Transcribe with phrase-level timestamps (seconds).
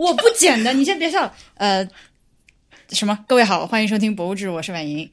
[0.00, 1.30] 我不剪的，你先别笑。
[1.56, 1.86] 呃，
[2.88, 3.22] 什么？
[3.28, 5.06] 各位好，欢迎收听《博物志》，我是婉莹。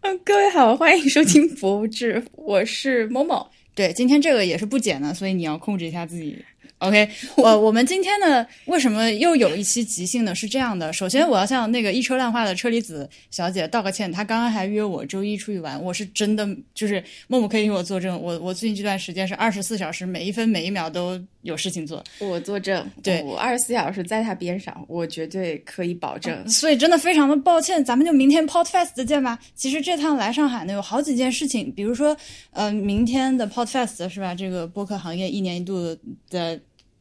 [0.00, 3.48] 嗯，各位好，欢迎收听《博物志》，我是某某。
[3.76, 6.44] 对，今天这个也是不剪的，所以你要控制一下自己。
[6.78, 10.34] OK，我我们今天呢，为什么又有一期即兴呢？
[10.34, 22.02] 是这样的，首先我要向那个一车烂话的车厘子小姐道个歉，她刚刚还约我周一出去玩，我是真的就是默默可以给我作证，我我最近这段时间是二十四小时，每一分每一秒都有事情做。
[22.18, 26.48] 我作证，对我二十四小时在他边上，我绝对可以保证。
[26.48, 29.38] 所以真的非常的抱歉，咱们就明天 Podfest 见吧。
[29.54, 32.16] 其实这趟来上海呢，有好几件事情，比如说，
[32.50, 34.34] 呃，明天的 Podfest 是吧？
[34.34, 35.96] 这个播客行业一年一度
[36.30, 36.60] 的。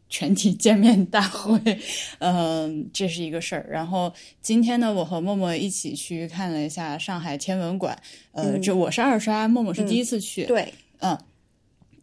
[0.09, 1.59] 全体见面大会，
[2.20, 3.67] 嗯， 这是一个事儿。
[3.70, 4.09] 然后
[4.42, 7.94] 今天呢，我和默默一起去看了一下上海天文馆。
[8.31, 10.45] 呃，这我是二刷，默默是第一次去。
[10.45, 11.17] 对，嗯，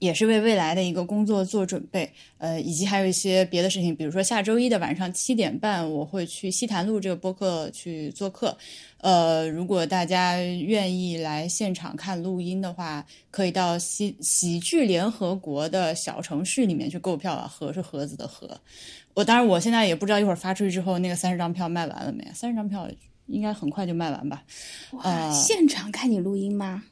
[0.05, 2.11] 也是为未来的一个工作做准备。
[2.39, 8.57] 呃，以及还有一些别的事情，比如说下周一的晚上七点半，我会去西坛路这个播客去做客。
[8.99, 17.49] 呃，如果大家愿意来现场看录音的话，可以到喜喜剧联合国的小程序里面去购票啊。
[17.49, 18.61] 盒是盒子的盒。
[19.15, 22.25] 我当然，我现在也不知道一会儿发出去之后，那个三十张票卖完了没？
[22.35, 22.91] 三十张票
[23.27, 24.43] 应该很快就卖完吧？
[24.93, 26.85] 哇，现场看你录音吗？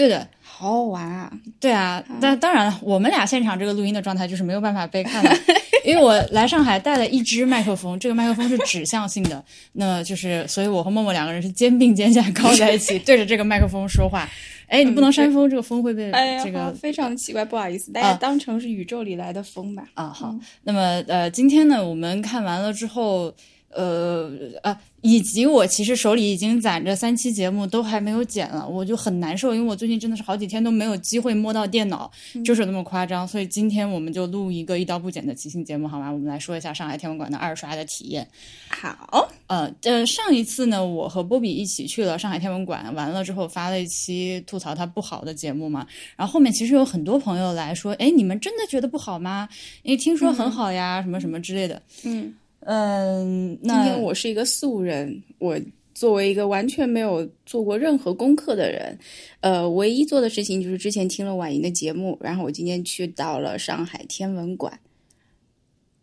[0.00, 1.30] 对的，好好玩啊！
[1.60, 5.30] 对啊，但当然了，我们俩现场这个录音的状态就是没有办法被看到，
[5.84, 14.26] 因为我来上海带了一支麦克风，这个麦克风是指向性的， 那就是，所以我和默默两个人是肩并肩下靠在一起， 对着这个麦克风说话。
[14.68, 16.10] 哎，你不能扇风，这个风会被
[16.42, 19.84] 这个非常奇怪，不好意思，大家当成是宇宙里来的风吧。
[19.94, 23.34] 啊，好，那么呃，今天呢，我们看完了之后。
[23.70, 24.30] 呃
[24.62, 32.10] 啊，以及我其实手里已经攒着三期节目，都还没有剪了，我就很难受，因为我最近真的是好几天都没有机会摸到电脑，
[32.44, 33.26] 就是那么夸张。
[33.26, 36.10] 所以今天我们就录一个一刀不剪的即兴节目，好吗？
[36.10, 38.26] 我们来说一下上海天文馆的二刷的体验。
[38.68, 45.86] 好，呃呃，上一次呢，我和波比一起去了上海天文馆，完了之后发了一期吐槽它不好的节目嘛。
[46.16, 49.48] 然后后面其实有很多朋友来说，哎，你们真的觉得不好吗？
[49.84, 51.80] 因为听说很好呀，什么什么之类的。
[52.02, 52.34] 嗯。
[52.60, 55.58] 嗯，今天我是一个素人，我
[55.94, 58.98] 作为一个完全没有做过任何功课的人，
[59.40, 64.80] 呃，唯一做的事情就是之前听了婉莹的节目，然后我今天去到了上海天文馆，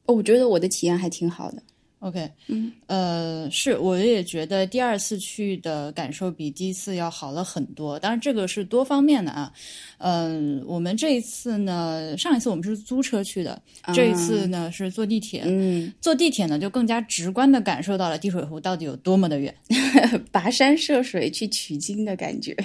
[0.05, 1.61] 哦我觉得我的体验还挺好的。
[1.99, 7.97] OK，嗯，呃，是，我也觉得第二次去的感受比第一次要好了很多。
[7.97, 9.51] 当然，这个是多方面的啊。
[9.97, 13.59] 嗯，我们这一次呢，上一次我们是租车去的，
[13.95, 15.41] 这一次呢是坐地铁。
[15.47, 19.53] 嗯，坐地铁呢就更加直观的感受到了滴水湖到底有多么的远，
[20.31, 22.55] 跋山涉水去取经的感觉。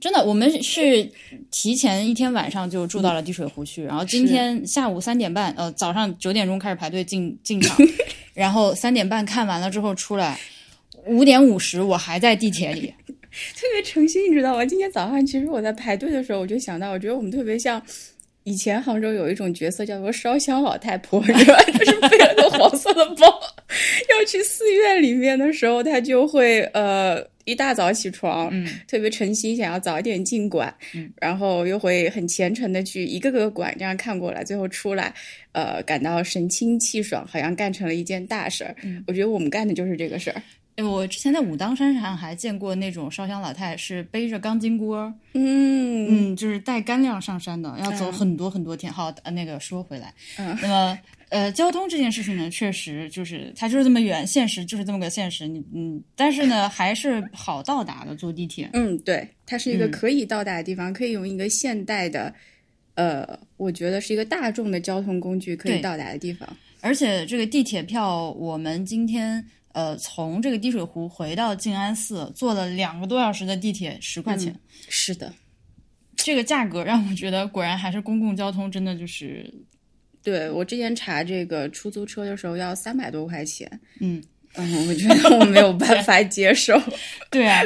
[0.00, 1.10] 真的，我们是
[1.50, 7.76] 提前一天晚上就住到了滴水湖去，然后今天下午三点半，呃，早上九点钟开始排队进进场。
[8.34, 10.38] 然后三点半看完了之后出来，
[11.06, 14.66] 五点五十我还在地铁里，特别诚心，你知道吗？
[14.66, 17.80] 今天早上其实我在排队的时候，我就想到，我觉得我们特别像
[18.46, 21.60] 以前杭州有一种角色叫做烧香老太婆， 是吧？
[21.78, 23.26] 就是背了个黄色的包，
[24.08, 27.26] 要去寺院里面的时候，他就会呃。
[27.46, 35.14] 一大早起床，嗯，特别诚心想要早一点进馆，嗯，然后又会很虔诚的去一个个馆这样看过来，最后出来，
[35.52, 38.74] 呃，感到神清气爽，好像干成了一件大事儿。
[38.82, 40.42] 嗯，我觉得我们干的就是这个事儿。
[40.82, 48.92] 我之前在武当山上还见过那种烧香老太，是背着钢筋锅，嗯嗯，就是带干粮上山的，要走很多很多天。
[48.92, 50.98] 好，那个说回来，嗯，那么。
[51.28, 55.48] 呃，交通这件事情呢，确实就是它就是这么远，现实就是这么个现实。
[55.48, 58.70] 你嗯，但是呢，还是好到达的，坐地铁。
[58.74, 62.32] 嗯，对，它是一个可以到达的地方，可以用一个现代的，
[62.94, 63.26] 呃，
[63.56, 66.48] 我觉得是一个大众的交通工具可以到达的地方。
[66.80, 69.44] 而且这个地铁票，我们今天
[69.76, 74.58] 呃从这个滴水湖回到静安寺，坐了两个多小时的地铁，十块钱。
[74.88, 75.30] 是的，
[76.16, 79.52] 这个价格让我觉得，果然还是公共交通真的就是。
[80.22, 83.70] 对我之前查这个出租车的时候要三百多块钱，
[84.00, 84.20] 嗯
[84.54, 86.80] 嗯，我觉得我没有办法接受。
[87.30, 87.62] 对啊，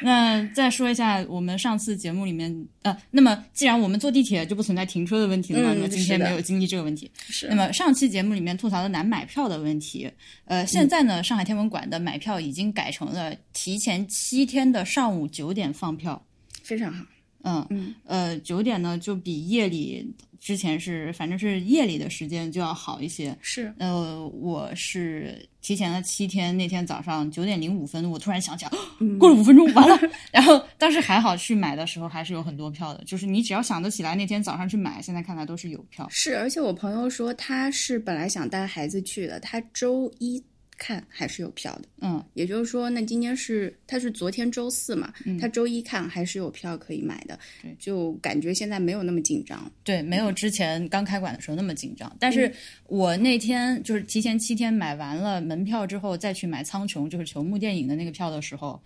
[0.00, 7.10] 那再说一下我们上次节目里面呃，那么既然我们坐地铁就不存在停车的问题了嘛，那么今天没有经历这个问题。
[7.28, 7.48] 是。
[7.48, 10.10] 那么上期节目里面吐槽的难买票的问题，
[10.44, 16.24] 呃，现在呢，上海天文馆的买票已经改成了提前七天的上午九点放票，
[16.62, 17.04] 非常好。
[17.48, 23.36] 嗯嗯呃，九点呢就比夜里之前是反正是夜里的时间就要好一些。
[23.40, 29.98] 是，呃，我是提前了七天，那天早上九点零五分，我突然想起来，嗯过了五分钟，完了。
[30.32, 36.06] 然后当时还好去买的时候还是有很多票的，就是你只要想得起来，那天早上去买，现在看来都是有票。
[36.10, 40.42] 是，而且我朋友说他是本来想带孩子去的，他周一
[40.78, 41.88] 看还是有票的。
[42.00, 49.70] 嗯，也就是说，那今天是他是昨天周四嘛，他周一看还是有票可以买的，对就感觉现在没有那么紧张。
[49.84, 52.10] 对，没有之前刚开馆的时候那么紧张。
[52.18, 52.50] 但是
[52.86, 58.80] 我那天就是提前七天买完了门票之后，再去买苍穹，就是球幕电影的那个票的时候，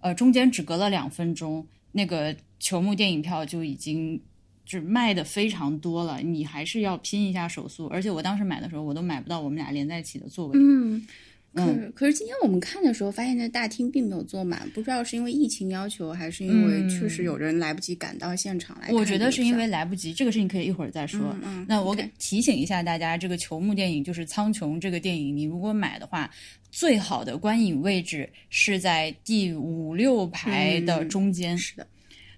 [0.00, 4.20] 呃，中间只隔了两分钟，那个球幕电影票就已经
[4.64, 7.86] 就是卖的非常多了，你还是要拼一下手速。
[7.88, 10.58] 而且我当时买的时候，我都买不到我们俩连在一起的座位。
[10.58, 11.06] 嗯，
[11.54, 18.88] 可是可是今天我们看的时候，发现那大厅并没有坐满，不知道是因为疫情要求，还是因为确实有人来不及赶到现场来。
[18.90, 21.20] 我觉得是因为来不及，这个事情可以一会儿再说。
[21.34, 26.28] 嗯嗯那我给提醒一下大家，这个球幕电影就是《苍穹》这个电影，你如果买的话，
[26.70, 31.56] 最好的观影位置是在第五六排的中间。
[31.56, 31.86] 是的，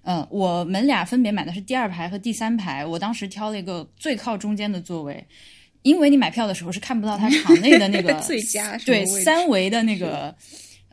[0.03, 5.25] 嗯，我们俩分别买的是第二排和第三排，我当时挑了一个最靠中间的座位，
[5.87, 10.35] 因为你买票的时候是看不到它场内的那个 最佳对三维的那个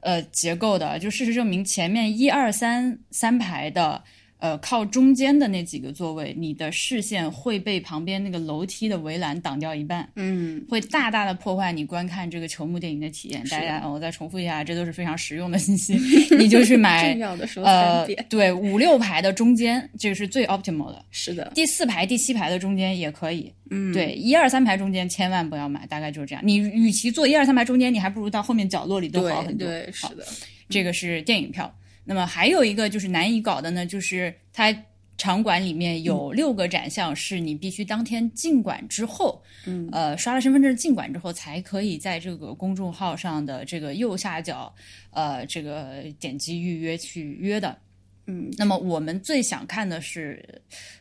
[0.01, 4.04] 呃结构的，就事实证明前面一二三三排的。
[4.44, 13.42] 呃，靠中间的那几个座位，你的视线会被旁边那个楼梯的围栏挡掉一半，嗯，会大大的破坏你观看这个球幕电影的体验。
[13.45, 15.94] 大家，我再重复一下，这都是非常实用的信息。
[16.36, 21.06] 你就去买 重要的说呃。，对，五六排的中间，这个是最 optimal 的。
[21.10, 23.50] 是的，第四排、第七排的中间也可以。
[23.69, 26.44] 嗯，对，一二三排中间千万不要买，大概就是这样。
[26.46, 29.66] 你与其坐一二三排中间，你还不如到后面角落里都好很多。
[29.66, 30.25] 对对，是的，
[30.68, 31.74] 这个是电影票。
[32.05, 34.75] 那么还有一个就是难以搞的呢，就是它
[35.17, 44.73] 场馆里面有六个展项，是你必须当天进馆之后，嗯，呃，刷了身份证进馆之后，才可以在这个公众号上的这个右下角，
[45.11, 47.77] 呃，这个点击预约去约的。
[48.25, 50.44] 嗯，那么我们最想看的是，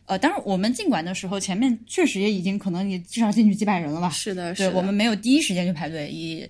[0.06, 4.10] 呃，当然我们进馆的时候，前面确实也已经可能也至少进去几百人了吧？
[4.10, 6.44] 是的，是的，对我们没有第一时间去排队，以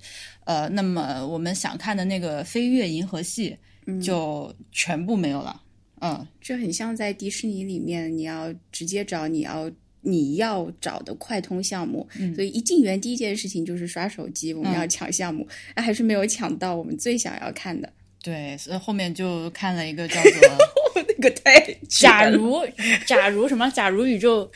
[0.44, 3.56] 呃，那么我们想看的那个飞跃银河系
[4.02, 5.62] 就全部没有了。
[6.00, 9.70] 嗯，这很像在迪士尼里面，你要直接找你要
[10.00, 17.92] 你要找的快通项目，所以一进园第一件事情就是刷手机，我们要抢项目，啊 还是没有抢到我们最想要看的。
[18.22, 20.32] 对，所以后面就看了一个叫做
[21.06, 22.60] 那个太《假如
[23.06, 23.70] 假如什么？
[23.70, 24.50] 假如宇宙。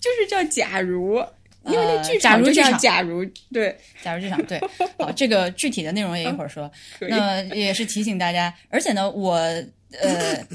[0.00, 1.20] 就是叫假如，
[1.68, 4.38] 因为那呃剧场就叫假如剧场假如，对，假如剧场》。
[4.46, 4.60] 对，
[4.98, 6.70] 好，这个具体的内容也一会儿说。
[7.00, 9.34] 那也是提醒大家，而且呢，我
[9.92, 10.46] 呃，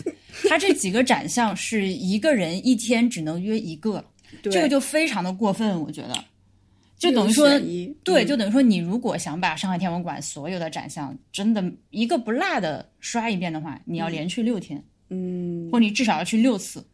[0.48, 4.04] 他这几个展项是一个人一天只能约一个，
[4.44, 6.14] 这个就非常的过分，我觉得。
[6.98, 7.50] 就等于说，
[8.04, 16.86] 对，嗯就等于说，你如果想把上海天文馆所有的展项真的一个不落的刷一遍的话，你要连续六天，嗯，或你至少要去六次，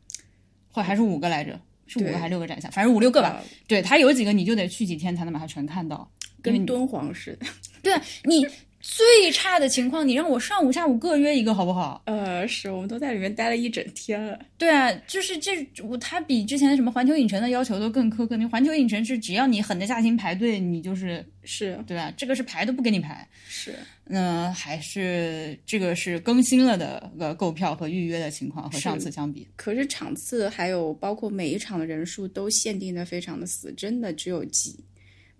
[0.72, 3.30] 或还是五个来着，是五个还是六个展项，反正五六个吧。
[3.30, 6.10] 啊对，它有几个你就得去几天才能把它全看到。
[6.42, 7.46] 跟敦煌似的。
[7.84, 8.48] 对啊你
[8.80, 12.02] 最差的情况，你让我上午下午各约一个好不好？
[12.06, 14.40] 呃，是我们都在里面待了一整天了。
[14.58, 15.52] 对啊，就是这
[15.84, 18.38] 我它比之前什么环球影城的要求都更苛刻。
[18.38, 22.12] 你环球影城是只要你狠得下心排队，你就是是对吧？
[22.16, 23.28] 这个是排都不给你排。
[23.48, 34.80] 是，那还是这个是更新了的呃购票和预约的情况和上次相比，可是场次还有包括每一场的人数都限定的非常的死，真的只有几，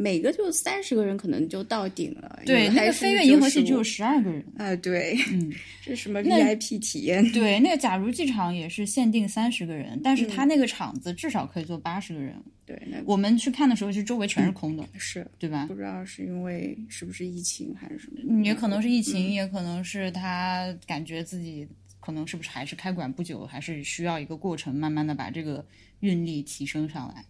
[0.02, 2.40] 每个就三十个人可能就到顶了。
[2.46, 4.42] 对，那个飞跃银河系只有十二个人。
[4.58, 5.52] 啊，对，嗯，
[5.84, 7.22] 这是什么 VIP 体验？
[7.34, 12.34] 对，那个假如剧场也是限定三十个人，但是他那个场子至少可以坐八十个人。
[12.66, 15.76] 对，那我们去看的时候，其实周围全是空的，是对吧不？
[15.76, 18.22] 知道是因为是不是疫情还是什么？
[18.30, 21.68] 嗯也可能是疫嗯情，也可能是他感觉自己
[22.00, 25.66] 可能是不是还是开馆不久，还是需要一个过程，慢慢的把这个
[26.00, 27.26] 运力提升上来。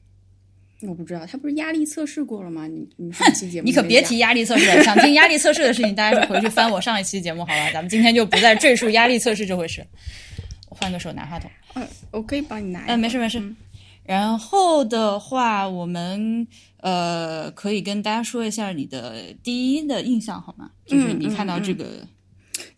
[0.88, 2.66] 我不知道，他不是压力测试过了吗？
[2.68, 7.72] 你你上期节目你可别提压力测试了，想听压力测试的事情，大家就回去翻我上一期节目好吧？
[7.74, 9.86] 咱们今天就不再赘述压力测试这回事。
[10.70, 11.52] 我换个手拿话筒。
[11.76, 12.86] 嗯，我可以帮你拿。
[12.88, 13.42] 嗯，没事没事。
[14.06, 20.72] 然后的话，我们呃可以跟大家说一下你的第一的印象好吗？
[20.86, 22.08] 就是你看到这个，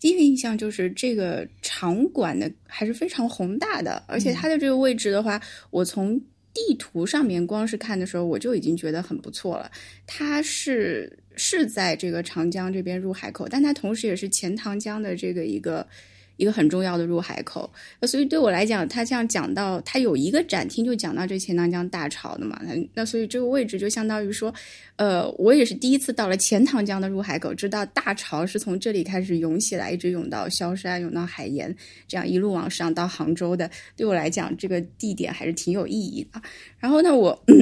[0.00, 5.40] 第一个印象就是这个场馆的还是非常宏大的，而且它的这个位置的话，
[5.70, 6.20] 我从
[6.54, 9.70] 地图上面光是看的时候，我就已经觉得很不错了。
[10.06, 15.86] 它是是在这个长江这边入海口，但它同时也是钱塘江的这个一个
[16.36, 17.70] 一个很重要的入海口。
[18.00, 24.52] 那所以对我来讲，他这样讲到，他有一个展厅就讲到这钱塘江大潮的嘛，那那所以这个位置就相当于说，
[24.96, 31.74] 呃，我也是第一次到了钱塘江的入海口，知道大潮是从这里开始涌起来，一直涌到萧山，涌到海盐，
[32.08, 33.70] 这样一路往上到杭州的。
[33.96, 36.40] 对我来讲，这个地点还是挺有意义的。
[36.78, 37.44] 然后呢，我。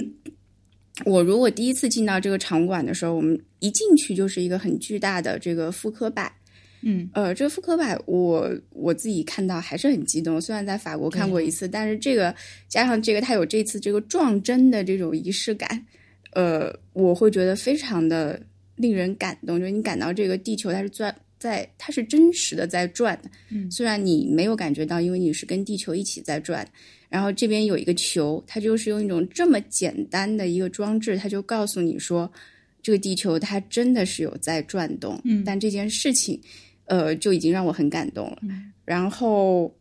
[1.07, 6.31] 我如果第一次进到这个场馆的时候，我们一进去就是一个很巨大的这个复刻版，
[6.83, 10.41] 嗯，呃，这个复刻版我我自己看到还是很激动。
[10.41, 12.35] 虽然在法国看过一次，但是这个
[12.69, 15.87] 加上这个，它有这次这个撞针的这种仪式感，
[16.33, 18.41] 呃，我会觉得非常的
[18.77, 19.59] 令人感动。
[19.59, 26.67] 就是你感到这个地球它是转在，它是真实的在转的，嗯，虽然你没有感觉到，因为你是跟地球一起在转。
[27.09, 32.31] 然后这边有一个球，它就是用一种这么简单的一个装置，它就告诉你说，
[32.83, 35.21] 这个地球它真的是有在转动。
[35.25, 36.41] 嗯，但这件事情，
[36.91, 38.39] 呃，就已经让我很感动了。
[38.85, 39.73] 然后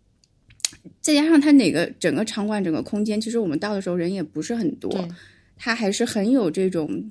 [1.02, 5.10] 再加上它哪个整个场馆整个空间，其实我们到的时候人也不是很多，
[5.58, 7.04] 它还是很有这种。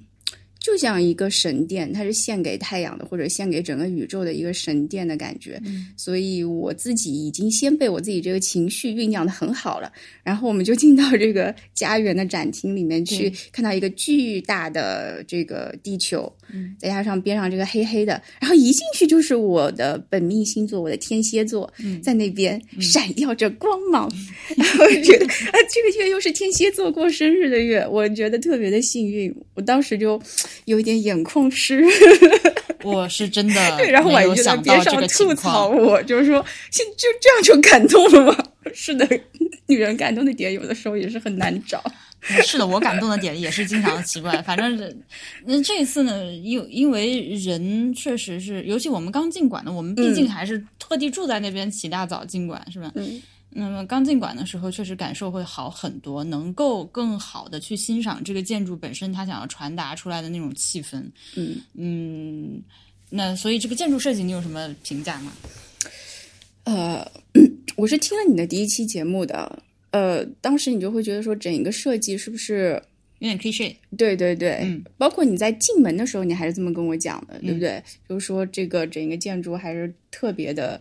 [0.60, 5.58] 就像一个神殿，它是献给太阳的，或者献给整个宇宙的一个神殿的感觉。
[5.96, 9.90] 所以我自己已经先被我自己这个情绪酝酿的很好了。
[10.22, 16.30] 然后我们就进到这个家园的展厅里面去，看到一个巨大的这个地球，
[16.78, 24.10] 再加上边上这个黑黑的，然后一进去就是我的本命星座，我的天蝎座，在那边闪耀着光芒。
[24.56, 29.34] 然后觉得啊，这个月又是天蝎座过生日的月，我觉得特别的幸运。
[29.54, 30.20] 我当时就。
[30.64, 31.82] 有一点眼眶湿，
[32.84, 33.76] 我是真的。
[33.78, 38.44] 对，然后我就在边上吐槽我，就是说，就就这样就感动了吗？
[38.74, 39.08] 是的，
[39.66, 41.82] 女人感动的点有的时候也是很难找。
[42.20, 44.42] 是的，我感动的点也是经常奇怪。
[44.42, 45.02] 反正，
[45.44, 52.92] 那这次呢，因因为人确实是，尤其我们刚进馆的，我们毕竟还是特地住在那边，起大早进馆，是吧？
[52.96, 53.20] 嗯。
[53.50, 61.02] 那么刚进馆的时候，确实感受会好很多，能够更好的去欣赏这个建筑本身它想要传达出来的那种气氛。
[61.34, 62.62] 嗯嗯，
[63.08, 65.32] 那所以这个建筑设计你有什么评价吗？
[66.64, 67.10] 呃，
[67.74, 72.80] 我是听了你的第一期节目的，呃，当时你就会觉得说整一个设计是不是
[73.18, 73.74] 有点 cliché？
[73.96, 77.82] 对对对，嗯，包括你在进门的时候，你还是这么跟我讲的，对不对？
[78.08, 80.80] 就是说这个整一个建筑还是特别的。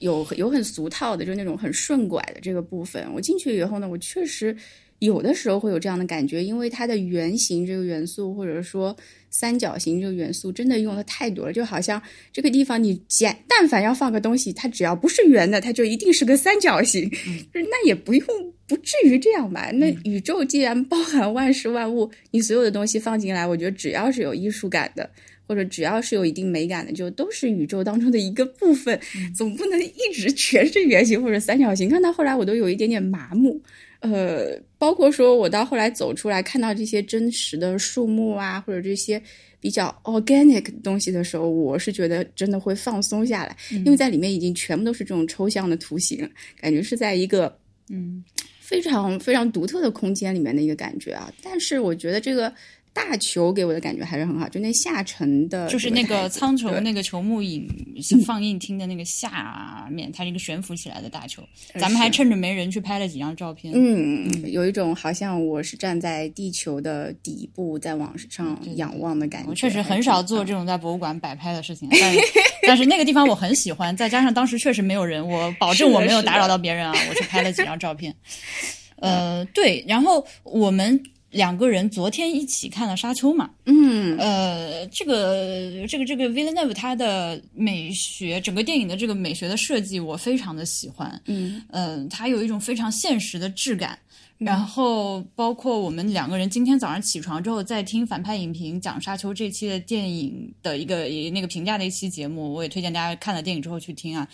[0.00, 3.06] 有有很俗套的，就是那种很顺拐的这个部分。
[3.12, 4.56] 我进去以后呢，我确实
[5.00, 8.96] 有的时候会有这样的感觉，因为它的圆形这个元素，或者说
[9.30, 11.52] 三角形这个元素，真的用的太多了。
[11.52, 17.08] 就好像这个地方你简但凡要放个东西，它只要不是圆的，它就一定是个三角形。
[17.08, 17.16] 就
[17.60, 18.26] 是那也不用
[18.66, 19.70] 不至于这样吧？
[19.72, 25.08] 那宇宙既然包含万事万物，你所有的东西放进来，我觉得只要是有艺术感的。
[25.48, 28.96] 或者只要是有一定美感的，就都是宇宙当中的一个部分，
[29.36, 31.88] 总不能一直全是圆形或者三角形。
[31.88, 33.60] 看到后来，我都有一点点麻木。
[34.00, 39.22] 呃，包括说我到后来走出来，看到这些真实的树木啊，或者这些
[39.60, 46.28] 比较 organic 的东西的时候，我是觉得真的会放松下来，因为在里面已经全部都是这种抽象的图形，
[46.60, 47.56] 感觉是在一个
[47.88, 48.24] 嗯
[48.60, 51.32] 非常非常独特的空间里面的一个感觉啊。
[51.42, 52.52] 但是我觉得这个。
[52.92, 57.68] 大球给我的感觉还是很好，就那下沉的，就是那个苍穹那个球幕影
[58.26, 61.42] 放映厅的那个下面，它是一个悬浮起来的大球。
[61.78, 63.72] 咱们还趁着没人去拍了几张照片。
[63.74, 69.48] 嗯，嗯有一种好像我是站在地球的底部在往上仰望的感觉。
[69.48, 72.20] 我确实很少做这种在博物馆摆拍的事情，但是
[72.66, 78.14] 但是那个地方我很喜欢，再加上当时确实没有人，我保证我没有打扰到别人啊，我去拍了几张照片。
[79.00, 81.00] 呃，对，然后我们。
[81.30, 83.50] 两个人昨天一起看了《沙丘》嘛？
[83.72, 91.22] 嗯，呃，这个这个这个 Villeneuve 他的美学，整个电影的这个美学的设计，我非常的喜欢。
[91.26, 93.96] 嗯，呃，它有一种非常现实的质感。
[94.38, 104.26] 然后，包括我们两个人今天早上起床之后，在听反派影评讲《沙丘》这期的电影的一个那个评价的一期节目，我也推荐大家看了电影之后去听啊，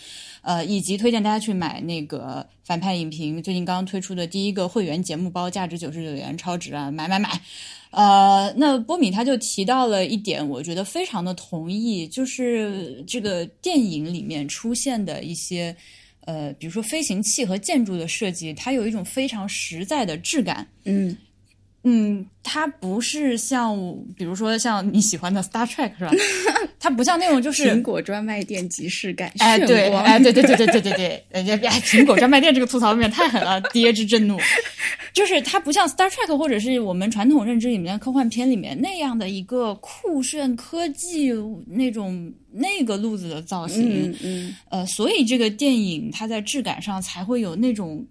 [0.43, 7.41] 呃，以及推荐大家去买那个反派影评最近刚刚推出的第一个会员节目包，价值九十九元，超值啊，买买买！
[7.97, 15.75] 呃，那波米他就提到了一点，我觉得非常的同意，就是这个电影里面出现的一些。
[16.27, 20.67] 呃，比如说飞行器和建筑的设计，它有一种非常实在的质感。
[20.85, 21.17] 嗯，
[21.89, 23.79] 嗯，它不是像，
[24.17, 26.11] 比如说像你喜欢的 Star Trek 是吧？
[26.81, 34.37] 它不像那种就是苹果专卖店即视感，哎，对，哎，对对对对对对对，人家哎，苹果专卖店这个吐槽有点太狠了，爹之震怒。
[35.15, 41.33] 就是它不像 Star Trek 或者是我们传统认知里面的科幻片里面那样的一个酷炫科技
[41.67, 48.05] 那种那个路子的造型，嗯嗯，呃，所以这个电影它在质感上才会有那种，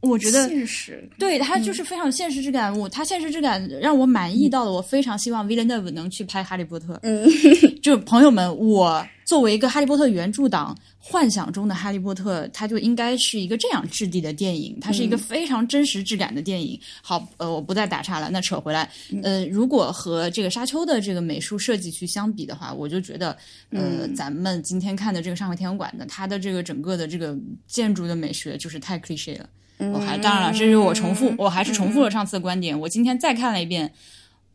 [0.00, 2.74] 我觉得现实，对他就是非常有现实质感。
[2.76, 6.94] 我他现实质感让我满意到了，我非常希望 Villeneuve 能去拍《哈利波特》。
[7.02, 7.28] 嗯，
[7.82, 16.80] 就朋友们，我作为一个《哈利波特》原著党，幻想中的《哈利波特》，它就应该是一个这样质地的电影，它是一个非常真实质感的电影。
[17.02, 18.90] 好，呃，我不再打岔了，那扯回来，
[19.22, 23.36] 呃，如果和这个沙丘的这个美术设计去相比的话，我就觉得，
[23.68, 29.46] 呃，咱们今天看的这个上海天文馆的，它的这个整个的这个建筑的美学就是太 cliche 了。
[29.92, 32.78] 我还当然了，这是我重复，我还是重复了上次的观点。
[32.78, 33.90] 我今天再看了一遍，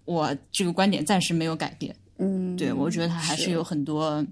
[0.05, 1.95] 我这个观点暂时没有改变。
[2.19, 4.23] 嗯，对，我觉得它还是有很多，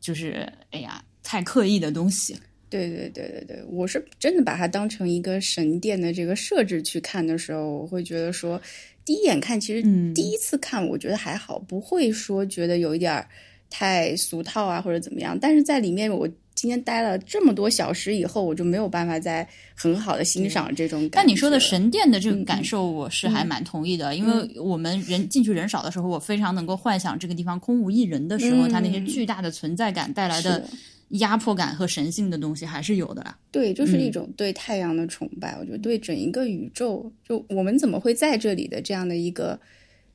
[0.00, 2.36] 就是哎呀，太刻意的东西。
[2.68, 8.60] 对对对对对，我是真的把它当成一个神殿的这个设置去看的时候，我会觉得说，
[9.04, 13.24] 第一眼看其实嗯第一次看我觉得还好，不会说觉得有一点
[13.70, 16.28] 太俗套啊或者怎么样，但是在里面我。
[16.64, 21.16] 今天待了这么多小时以后，我就没有办法再很好的欣赏这种感觉。
[21.16, 30.66] 但你说的神殿的这个感受，我是还蛮同意的，因为我们人进去人少的时候，我非常能够幻想这个地方空无一人的时候，嗯它那些巨大的存在感带来的
[31.10, 33.36] 压迫感和神性的东西还是有的啦。
[33.50, 35.54] 对，就是嗯一种对太阳的崇拜。
[35.60, 39.60] 我觉得对整一个宇宙，就我们怎么会在这里的这样的一个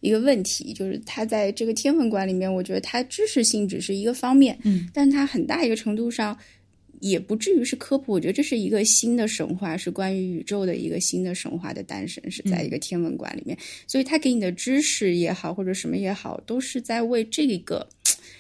[0.01, 6.38] 一个问题，就是它在这个天文馆里面，我觉得它知识性只是一个方面，嗯，但它很大一个程度上。
[7.01, 13.58] 也不至于是科普，我觉得这是一个新的神话，是关于宇宙的一个新的神话的诞生，是在一个天文馆里面。
[13.88, 17.88] 所以他给你的知识也好，或者什么也好，都是在为这个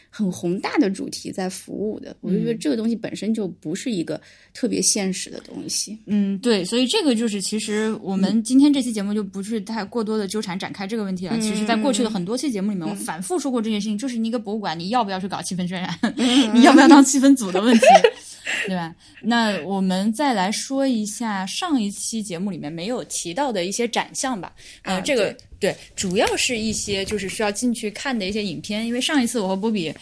[0.09, 2.15] 很宏大的主题在服务的。
[2.21, 4.19] 我就觉得这个东西本身就不是一个
[4.53, 5.97] 特别现实的东西。
[6.05, 11.39] 嗯，对，所以这个就是其实我们今天这期节目就不是太过多的纠缠展开这个问题了。
[11.39, 15.99] 其实，在过去的很多期节目里面，我反复说过这件事情，就是你一个博物馆，你要不要去搞气氛渲染，
[16.53, 17.85] 你要不要当气氛组的问题。
[18.65, 18.95] 对吧？
[19.21, 24.51] 那我们再来说一下上一期节目里面没有提到的一些展项吧。
[24.81, 29.93] 呃，啊这个对，主要是一些就是需要进去看的一些影片，因为上一次我和波比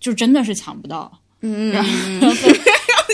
[0.00, 1.90] 就真的是抢不到，嗯，然后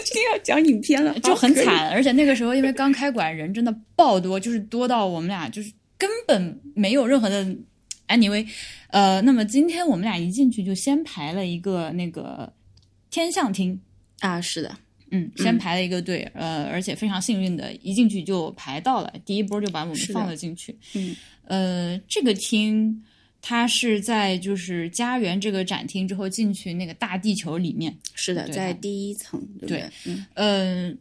[0.04, 1.90] 今 天要讲影片了， 就很惨。
[1.90, 7.44] 而且那个时候因为刚开馆，人真的爆多，就是多到我们俩就是根本没有任何的
[8.08, 8.46] anyway。
[8.88, 12.52] 呃，那么今天我们俩一进去就先排了一个那个
[13.10, 13.80] 天象厅。
[14.20, 14.76] 啊，是的，
[15.12, 20.76] 嗯，先排了一个队，呃，而且非常幸运的，一进去就排到了，第一波就把我们放了进去。
[20.94, 21.16] 嗯，
[21.50, 23.02] 呃，这个厅
[23.42, 29.90] 它是在就是家园这个展厅之后进去那个大地球里面，是的，在第一层，对对？
[30.06, 30.26] 嗯。
[30.34, 30.94] 呃，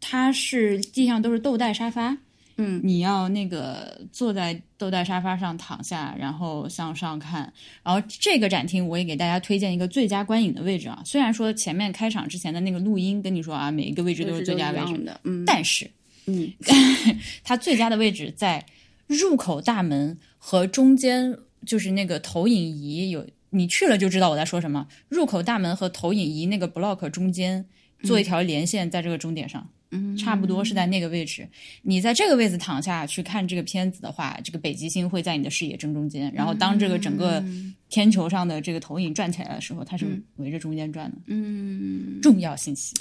[0.00, 2.16] 它是地上都是豆袋沙发，
[2.56, 7.52] 嗯，你要那个坐在豆袋沙发上躺下，然后向上看。
[7.82, 15.90] 然后这个展厅我也给大家推荐一个最佳观影的位置啊，虽然说前面开场之前的那个录音跟你说啊，每一个位置都是最佳位置，的，嗯，但是
[16.26, 16.52] 嗯。
[17.42, 18.64] 它最佳的位置在
[19.06, 24.86] 入口大门和中间，就是那个投影仪有，你去了就知道我在说什么。
[25.08, 27.64] 入口大门和投影仪那个 block 中间
[28.02, 29.68] 做一条连线，在这个终点上。
[29.92, 31.48] 嗯，差不多是在那个位置。
[31.82, 36.30] 你在这个位置躺下去看这个片子的话，这个北极星会在你的视野正中间。
[36.34, 37.40] 然后当这个整个
[37.88, 41.16] 天球上的这个投影转起来的时候，它是围着中间转的。
[41.26, 42.96] 嗯，重要信息。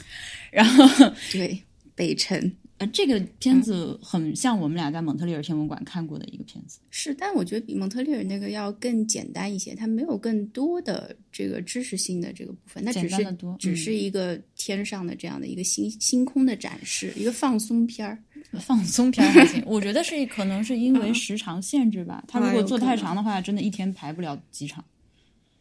[0.51, 1.59] 然后对，
[1.95, 6.79] 北辰呃，这个片子很像我们俩在蒙特利尔天文馆看过的一个片子。
[6.89, 13.23] 是，但我觉得比蒙特利尔那个要更简单一些，它没有更多的这个知识性的这个部分，它只是
[13.57, 18.21] 只嗯是一个天上的这样的一个星星空的展示，一个放松片儿。
[18.59, 22.23] 放松片儿还行，我觉得是可能是因为时长限制吧。
[22.27, 24.83] 他如果做太长的话，真的一天排不了几场。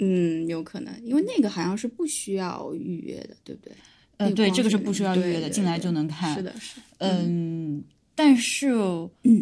[0.01, 3.73] 嗯，有可能，因为那个好像是不需要预约的，对不对？
[4.17, 6.35] 呃，对，这个是不需要预约的，进来就能看。
[6.35, 6.83] 是的，是的。
[6.99, 7.83] 嗯，
[8.15, 8.73] 但是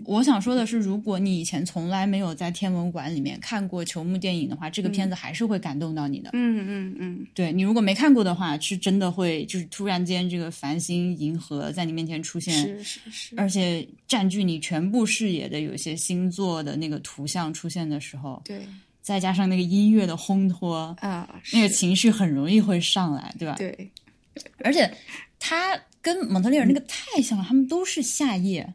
[0.06, 6.30] 我想说的是，如果你以前从来没有在天文馆里面看过球幕电影的话，这个片子还是会感动到你的。
[6.32, 18.66] 嗯嗯嗯，对你如果没看过的话，是真的会就是突然间这个繁星银河在你面前出现，是是是，而且占据你全部视野的有些星座的那个图像出现的时候，对
[19.02, 23.54] 再加上那个音乐的烘托，啊，那个情绪很容易会上来，对吧？
[23.58, 23.90] 对
[24.58, 24.92] 而且
[25.38, 28.74] 他跟蒙特利尔那个太像了，他们都是夏夜。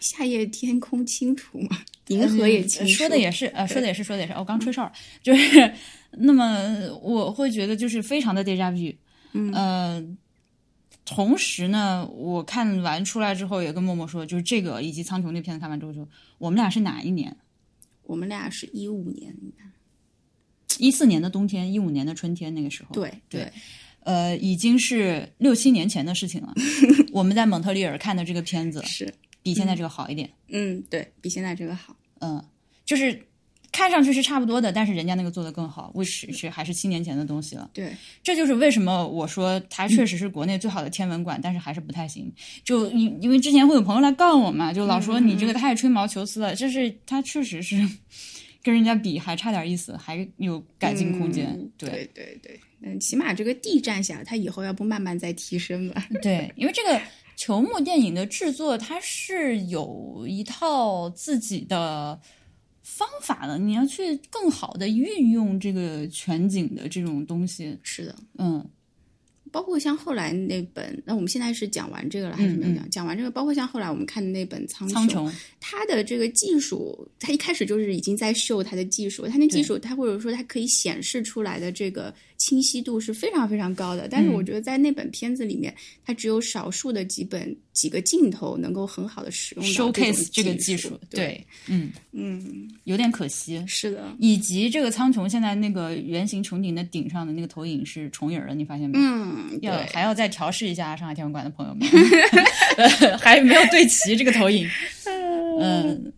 [0.00, 4.32] 夏夜天空倾吐嘛，银河也清楚，说的也是，呃，说的也是，说的也是。
[4.34, 4.92] 我刚吹哨，
[5.22, 5.74] 就是
[6.12, 8.94] 那么我会觉得就是非常的 deja vu，
[9.32, 10.16] 嗯呃，
[11.04, 16.06] 同时呢，我看完出来之后也跟默默说，就是这个以及苍穹那片子看完之后，就
[16.38, 17.36] 我们俩是哪一年？
[18.04, 19.34] 我们俩是一五年，
[20.78, 23.52] 一四年的冬天，一五年的春天，那个时候，对对，
[24.08, 26.50] 呃，已经是六七年前的事情了。
[27.12, 30.30] 我们在蒙特利尔看的这个片子，是，比现在这个好一点。
[30.48, 32.42] 嗯，对比现在这个好，嗯，
[32.86, 33.26] 就是
[33.70, 37.68] 看上去是差不多的，但是人家那个做的更好，为是是还是七年前的东西了。
[37.74, 42.32] 对，这就是为什么我说它确实是国内最好的天文馆，但是还是不太行。
[42.64, 47.86] 就因因为之前会有朋友来告我嘛，就老说你这个太吹毛求疵了，就是它确实是
[48.62, 51.46] 跟人家比还差点意思，还有改进空间。
[51.48, 56.06] 嗯对对对，嗯，起码这个地站下，它以后要不慢慢再提升吧。
[56.22, 57.00] 对，因为这个
[57.36, 62.20] 球幕电影的制作，它是有一套自己的
[62.82, 67.78] 方法的，你要去更好的运用这个全景的这种东西。
[67.82, 68.68] 是的，嗯，
[69.50, 72.90] 包括像后来那本，那我们现在是讲完这个了还是没有讲？
[72.90, 75.30] 讲完这个，包括像后来我们看的那本《苍穹，
[75.60, 84.08] 它的这个技术，它一开始就是已经在秀它的技术，它那技术，它或者说它可以显示出来的这个清晰度是非常非常高的。
[84.08, 85.74] 但是我觉得在那本片子里面，
[86.04, 90.98] 它只有少数的几本几个镜头能够很好的使用 showcase 这这个技术。
[91.10, 93.62] 对，嗯，嗯，有点可惜。
[93.66, 98.98] 是的，以及这个苍穹现在那个圆形穹顶的顶上的那个投影是重影儿的，你发现没？
[98.98, 101.88] 嗯，要对，还要再调试一下上海天文馆的朋友们，
[102.78, 104.68] 呃还没有对齐这个投影。
[105.60, 106.12] 嗯，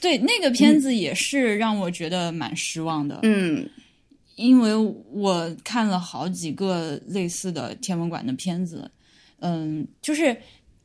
[0.00, 3.68] 对，那个片子也是让我觉得蛮失望的，嗯
[4.36, 4.74] 因为
[5.12, 8.90] 我看了好几个类似的天文馆的片子，
[9.40, 10.36] 嗯，就是。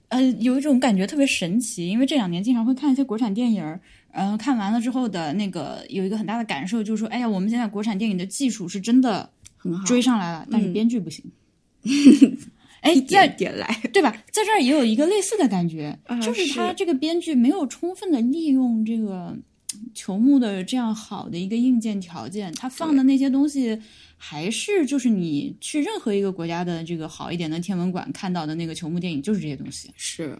[0.10, 3.80] 呃，有一种感觉特别神奇，因为这两年经常会看一些国产电影儿，
[4.12, 11.24] 然后看完了之后的那个有一个很大的感受，就是说，哎呀，我们现在国产电影的技术是真的很好，追上来了，但是嗯编剧不行。
[12.82, 14.10] 哎，一在点点来，对吧？
[14.32, 19.38] 在这儿也有一个类似的感觉，啊就是他这个编剧没有充分的利用这个
[19.94, 23.80] 球幕的这样好的一个硬件条件，它放的那些东西
[24.18, 29.90] 还是就是你去任何一个国家的这个好一点的天文馆看到的那个球幕电影就是这些东西。
[29.96, 30.38] 是，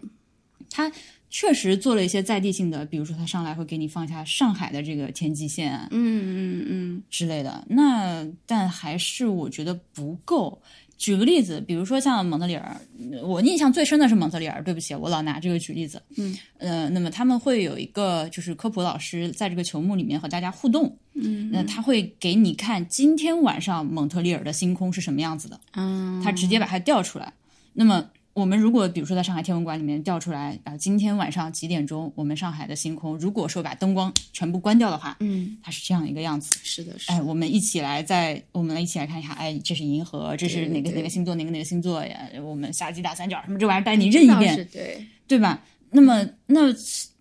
[0.70, 0.90] 他
[1.28, 10.60] 确实做了一些在地性的，比如说他上来会给你放下上海的这个天际线啊嗯嗯嗯，之类的，那但还是我觉得不够。
[11.00, 12.78] 举个例子，比如说像蒙特利尔，
[13.22, 14.62] 我印象最深的是蒙特利尔。
[14.62, 16.02] 对不起，我老拿这个举例子。
[16.18, 20.94] 嗯，呃，那么他们会有一个就是科普老师在这个球幕里面和大家互动。
[21.14, 25.58] 嗯，那他会给你看今天晚上蒙特利尔的星空是什么样子的。
[25.72, 27.32] 嗯，他直接把它调出来。
[27.72, 36.58] 那么我们如果比如说在上海天文馆里面调出来啊，今天晚上几点钟我们上海的星空，如果说把灯光全部关掉的话，嗯，它是这样一个样子。
[36.62, 42.18] 是的，是哎，的，我们一起来在，我们来一起来看一下，哎，这是银河，这是哪个哪个星座，哪个哪个星座呀？
[42.42, 45.62] 我们夏季大三角什么这玩意儿带你认一倒是遍，对，对吧？
[45.90, 46.60] 那么，那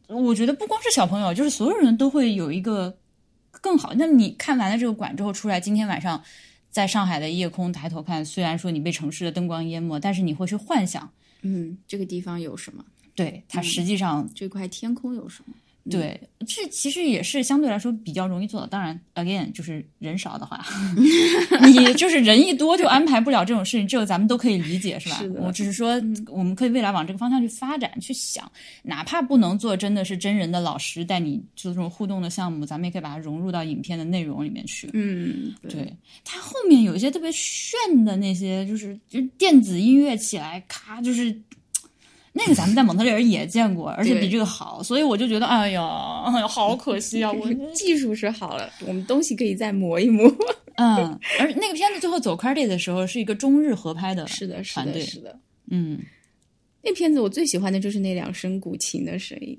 [0.07, 2.95] 我觉得不光是小朋友，就是所有人都会有一个
[3.59, 3.91] 更好。
[3.97, 6.23] 那你看完了这个馆之后出来，今天晚上
[6.69, 12.85] 在上海的夜空抬头看，虽然说你被城市的灯光淹没，但是你会去幻想，嗯，这个地方有什么？
[13.15, 15.53] 对它实际上这块天空有什么？
[15.89, 18.67] 对，这其实也是相对来说比较容易做的。
[18.67, 20.63] 当然，again，就是人少的话，
[21.67, 25.17] 你就是人一多就安排不了这种事情，这个咱们都可以理解，是吧？
[25.17, 28.49] 是的我只是说，我们可以未来往这个方向去发展，去想，
[28.83, 34.89] 哪怕不能做真的是真人的老师带你做这种互动的项目，咱们也可以把它融入到影片的内容里面去。
[34.93, 41.35] 嗯，对，它后面有一些特别炫的那些，就是就电子音乐起来，咔，就是
[42.33, 45.81] 那个咱们在蒙特利尔也见过，而且比这个好，所以我就觉得，哎呀，
[46.47, 47.31] 好可惜啊！
[47.31, 50.31] 我 技术是好了，我们东西可以再磨一磨。
[50.75, 55.37] 嗯，而那个片子最后走 credit 的时候是一个中日合拍的，是的，是的，是的。
[55.71, 55.99] 嗯，
[56.83, 59.57] 那片子我最喜欢的就是那两声古琴的声音，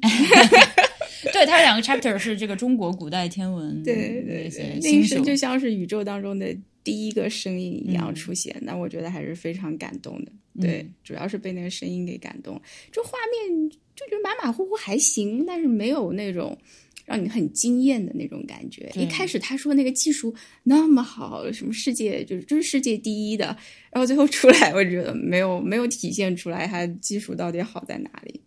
[1.32, 6.46] 对，它两个 chapter 是这个中国古代天文 对对对，那一声就像是宇宙当中的
[6.82, 10.32] 第一个声音一样嗯出现，那我觉得还是非常感动的。
[10.60, 12.60] 对，主要是被那个声音给感动。
[12.90, 16.58] 这画面就觉得马马虎虎还行，但是没有那种
[17.06, 18.90] 让你很惊艳的那种感觉。
[18.94, 23.46] 一开始他说那个技术那么好，什么世界就是这是世界第一的，
[23.92, 28.40] 然后最后出来，我觉得没有没有体现出来他技术到底好在哪里。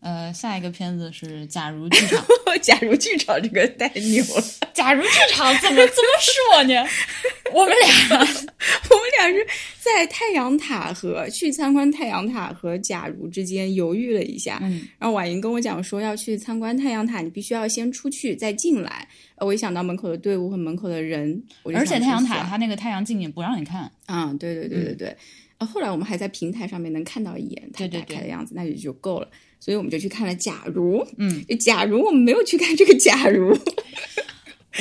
[0.00, 2.18] 呃，下一个片子是《假如剧场》，
[2.62, 6.74] 假如剧场这个太牛了，假如剧场怎么怎么说呢？
[7.52, 9.44] 我们俩我们俩是
[9.78, 19.06] 在在太阳塔和去参观太阳塔和假如之间犹豫了一下，嗯，然后婉莹跟我讲说要去参观太阳塔，你必须要先出去再进来。
[19.34, 21.42] 呃我一想到门口的队伍和门口的人，
[21.74, 25.16] 而且太阳塔它那个太阳镜也不让你看，啊，对对对对对。
[25.58, 29.28] 呃后来我们还在平台上面能看到一眼它打开的样子，那也就够了。
[29.60, 33.56] 所以我们就去看了假如，嗯，假如我们没有去看这个假如，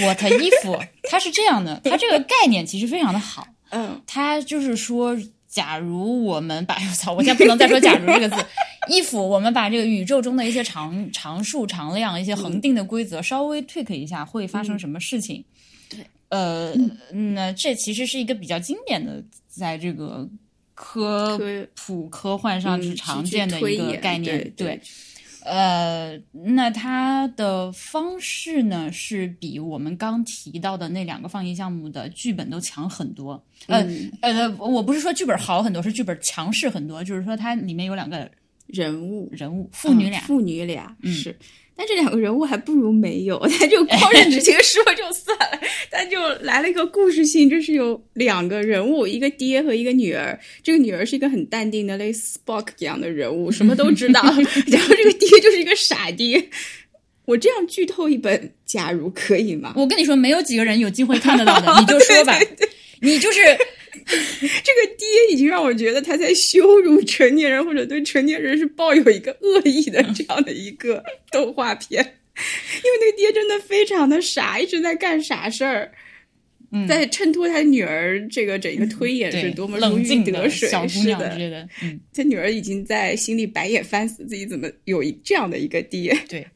[0.02, 5.16] 我的衣服它是这样的，它这个概念其实非常的好，嗯它就是说，
[5.48, 8.36] 假如我们把， 我操，我现在不能再说“假如”这个字。
[8.88, 15.44] 衣服，我们把这个宇宙中的一些常常数、常量、一些恒定的规则稍微 tweak 一下，会发生什么事情？
[15.90, 16.74] 对，呃，
[17.34, 20.28] 那这其实是一个比较经典的，在这个
[20.80, 24.40] 科科普科幻上是嗯常见的一个概念。
[24.56, 24.82] 对对
[25.44, 33.42] 呃，那它的方式呢，是比我们刚提到的那两个放映项目的剧本都强很多。
[33.68, 37.04] 呃、嗯呃，我不是说剧本好很多，是剧本强势很多。
[37.04, 38.30] 就是说，它里面有两个
[38.68, 41.36] 人物人物，父女俩，嗯父女俩、嗯是。
[41.80, 45.58] 但这两个人物还不如没有， 他就光认只这个说就算了，
[45.90, 50.38] 他就来了一个故事性，就是有两个人物，一个爹和一个女儿。
[50.62, 54.22] 这个女儿是一个很淡定的类似 Spock 一样的人物，什么都知道，
[54.68, 56.50] 然后这个爹就是一个傻爹。
[57.24, 59.72] 我这样剧透一本，假如可以吗？
[59.78, 62.38] 我跟你说，没有几个人有机会看得到的，你就说吧，
[63.00, 63.58] 你就是这
[64.88, 72.16] 个爹已经让我觉得他在羞辱成年人，或者对成年人是抱有一个恶意的这样的一个动画片。
[72.84, 75.92] 因为那个爹真的非常的傻，一直在干傻事儿，
[76.72, 80.70] 嗯在衬托他女儿这个整个推演是多么如鱼得水。
[80.70, 86.18] 小姑是的，娘之类的，嗯，他女儿已经在心里白眼翻死，自己怎么有一这样的一个爹？
[86.30, 86.48] 对，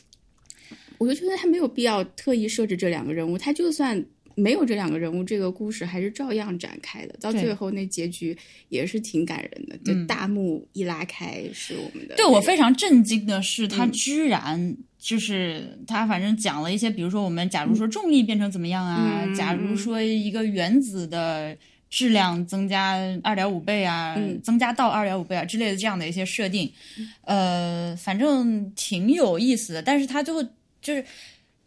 [0.96, 4.02] 我就觉得他没有必要特意设置这两个人物，他就算
[4.40, 7.14] 没有这两个人物，这个故事还是照样展开的。
[7.20, 8.36] 到最后那结局
[8.68, 21.56] 也是挺感人的，就大幕一拉开是我们的、对我非常震惊的是，他嗯居然就是他，反正讲了一些，比如说我们假如说重力变成怎么样啊，嗯假如说一个原子的
[21.88, 26.72] 质量增加二点五倍啊，嗯增加到二点五倍啊之类的这样的一些设定，
[27.22, 29.82] 呃，反正挺有意思的。
[29.82, 30.42] 但是他最后
[30.80, 31.04] 就是。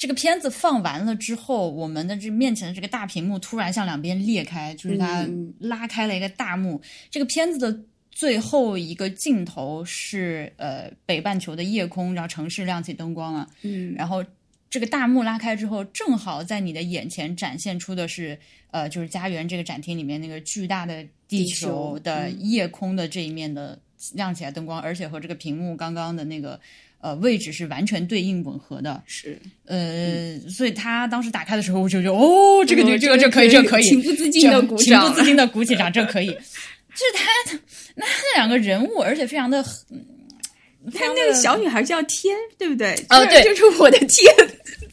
[0.03, 6.81] 这个片子放完了之后，我们的这面前的这个大屏幕突然向两边裂开，就是它嗯拉开了一个大幕。
[7.09, 7.79] 这个片子的
[8.11, 14.21] 最后一个镜头是呃北半球的夜空，然后城市亮起灯光了，嗯然后
[14.69, 18.37] 这个大幕拉开之后，正好在你的眼前展现出的是
[18.71, 23.79] 呃就是家园这个展厅里面那个巨大的地地球球的嗯夜空的这一面的
[24.15, 26.59] 亮起来灯光，而且和这个屏幕刚刚的那个。
[27.03, 36.27] 呃，位置是完全对应吻合的，是呃，所以他当时打开的时候，我就觉得，哦，这个这个这可以，这可以，情不自禁的鼓掌，情不自禁的鼓起掌，这可以。
[36.95, 37.59] 就是他
[37.95, 39.61] 那那两个人物，而且非常的，
[39.91, 40.01] 嗯
[40.93, 42.93] 他那个小女孩叫天，对不对？
[43.09, 43.43] 哦对。
[43.43, 44.33] 就是我的天，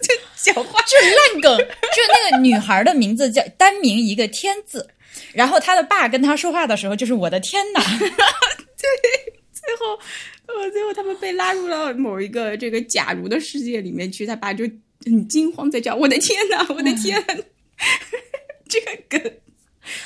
[0.00, 0.80] 这讲话。
[0.86, 4.88] 就是烂梗，就是那个女孩的名字叫单名一个天字，
[5.32, 7.80] 然后他的爸跟他说话的时候，就是我的天哪，
[9.70, 9.98] 最后，
[10.46, 14.64] 呃，最后他们被拉入了某一个这个假如的世界里面去，他爸就
[15.04, 17.22] 很惊慌，在叫：“我的天哪， 我的天！”
[18.68, 19.32] 这个梗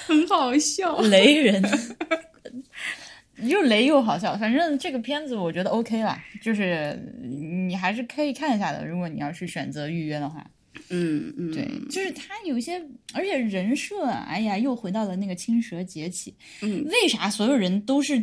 [0.07, 1.01] 很好笑。
[1.01, 1.63] 雷人。
[3.43, 8.87] 又雷又好笑，反正这个片子我觉得 OK 啦，就是你还是可以看一下的。
[8.87, 10.47] 如果你要是选择预约的话，
[10.91, 12.81] 嗯嗯，对，就是他有一些，
[13.13, 16.33] 而且人设啊，哎呀，又回到了那个青蛇崛起。
[16.63, 18.23] 嗯，为啥所有人都是，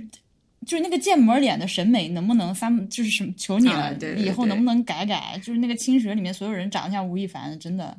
[0.65, 5.37] 就是那个建模脸的审美能不能三，就是什么求你了，啊对对对以后能不能改改？
[5.39, 7.97] 就是那个青蛇里面所有人长得像吴亦凡，真的。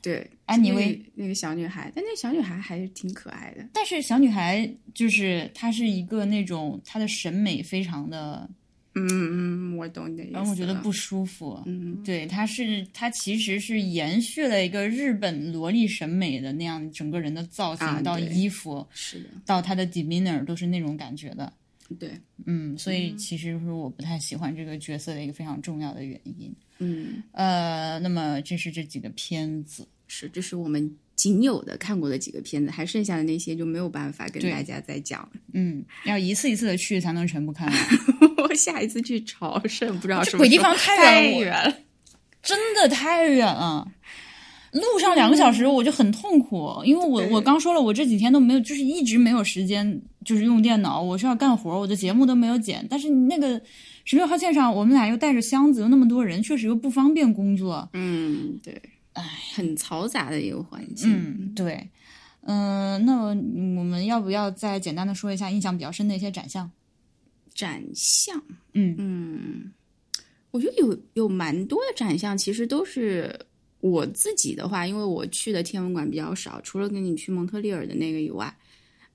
[0.00, 3.66] 对，安妮薇那个小女孩，但那个小女孩还是挺可爱的。
[3.72, 8.48] 但是小女孩就是她是一个那种她的审美非常的，
[8.94, 10.32] 嗯嗯，我懂你的意思。
[10.32, 11.60] 然后我觉得不，舒服。
[11.66, 21.52] 嗯，对，她是她其实是延续了一个日本萝莉审美的那样整个人的造型，到衣服，是的，到她的 demeanor 都是那种感觉的。
[21.98, 22.10] 对，
[22.44, 26.54] 嗯，所以其实是我不太喜欢这个角色的一个非常重要的原因。
[26.78, 35.30] 嗯，呃，那么这是这几个片子，是，这是我们仅有的看过的几个片子，还剩下的那些就没有办法跟大家再讲了。
[35.54, 37.88] 嗯，要一次一次的去才能全部看完，
[38.48, 41.78] 我下一次去朝圣，不知道这什么鬼地方太太远了。
[42.40, 43.86] 真的太远了。
[44.72, 52.86] 路上两个小时我就很痛苦，因为我我刚说了，我这几天都没有，就是一直没有时间，就是用电脑，我是要干活，我的节目都没有剪。
[52.90, 53.60] 但是那个
[54.04, 57.88] 十六号线上，我们俩又带着箱子，又那么多人，确实又不方便工作。
[57.94, 58.80] 嗯，对，
[59.14, 59.22] 唉，
[59.54, 61.10] 很嘈杂的一个环境。
[61.10, 61.88] 嗯，对，
[62.42, 63.22] 嗯，那
[63.80, 66.70] 我们要不要再简单的说一下印象比较深的一些展项？
[67.54, 68.40] 展项，
[68.74, 69.72] 嗯嗯，
[70.52, 73.36] 我觉得有有蛮多的展项，其实都是
[73.80, 78.52] 我自己的话，因为我去的天文馆比较少，除了跟你去蒙特利尔的那个以外，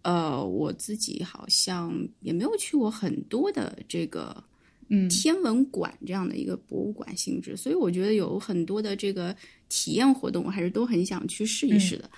[0.03, 4.43] 呃，我自己好像也没有去过很多的这个
[4.89, 9.35] 嗯天文馆这样的一个博物馆性质，所以我觉得有很多的这个
[9.69, 12.09] 体验活动，我还是都很想去试一试的。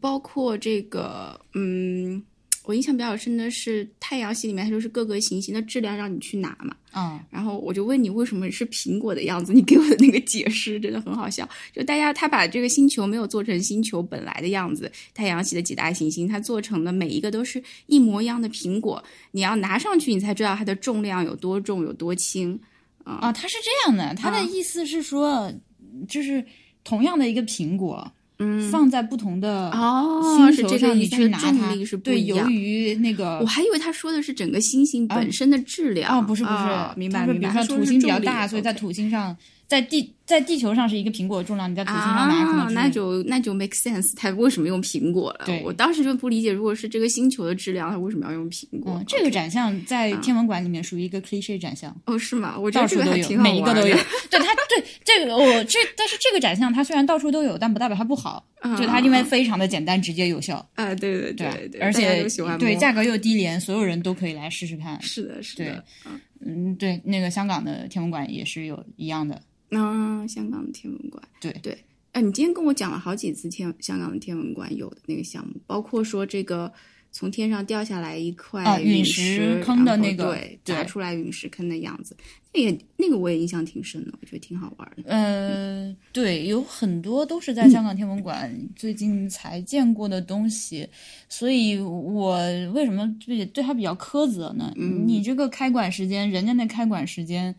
[0.00, 2.20] 包括这个，嗯，
[2.64, 11.48] 我印象比较深的是太阳系里面它就是各个行星的质量让你去拿嘛，嗯，然后我就问你为什么是苹果的样子，你给我的那个解释真的很好笑。
[11.72, 22.58] 就大家他把这个星球没有做成星球本来的样子，太阳系的几大行星，它做成了每一个都是一模一样的苹果，你要拿上去你才知道它的重量有多重有多轻。
[23.04, 25.52] 啊，他是这样的，他的啊意思是说，
[26.08, 26.42] 就是
[26.82, 36.10] 同样的一个苹果，嗯，放在不同的哦是这个星球上，你去拿它对，由于那个我还以为他说的是整个星星本身的质量。
[36.10, 37.48] 啊，不是不是，啊明白明白。
[37.48, 45.44] 他说比如说土星比较大，所以在土星上，在地在地球上是一个苹果的重量，你在土星上拿可啊，那就那就 make sense，它为什么用苹果了？
[45.46, 48.94] 对我当时就不理解，如果是这个星球的质量，它为什么要用苹果？
[48.98, 52.58] 嗯，这个展项在天文馆里面属于一个 cliche 展项，哦是吗？
[52.58, 53.96] 我到处都有，每一个都有。
[54.30, 62.26] 对它对这个我这，但是这个展项它虽然到处都有，但不代表它不好，啊就它因为非常的简单、直接、有效，啊，对对对对，而且
[62.58, 65.00] 对价格又低廉，所有人都可以来试试看。
[65.02, 65.84] 是的，是对的。
[66.46, 69.40] 嗯，对，那个香港的天文馆也是有一样的。
[69.74, 71.76] 啊，香港的天文馆，对对。
[72.12, 76.72] 哎，你今天跟我讲了好几次天香港的天文馆有的那个项目，包括说这个
[77.10, 82.16] 从天上掉下来一块啊陨石石坑的那个对，对砸出来陨石坑的样子，
[82.52, 85.10] 那也那个我也印象挺深的，我觉得挺好玩的。
[85.10, 90.88] 呃，对，有很多都是在香港天文馆最近才见过的东西，
[91.28, 92.36] 所以我
[92.72, 94.72] 为什么对对它比较苛责呢？
[94.76, 97.52] 你这个开馆时间，人家那开馆时间。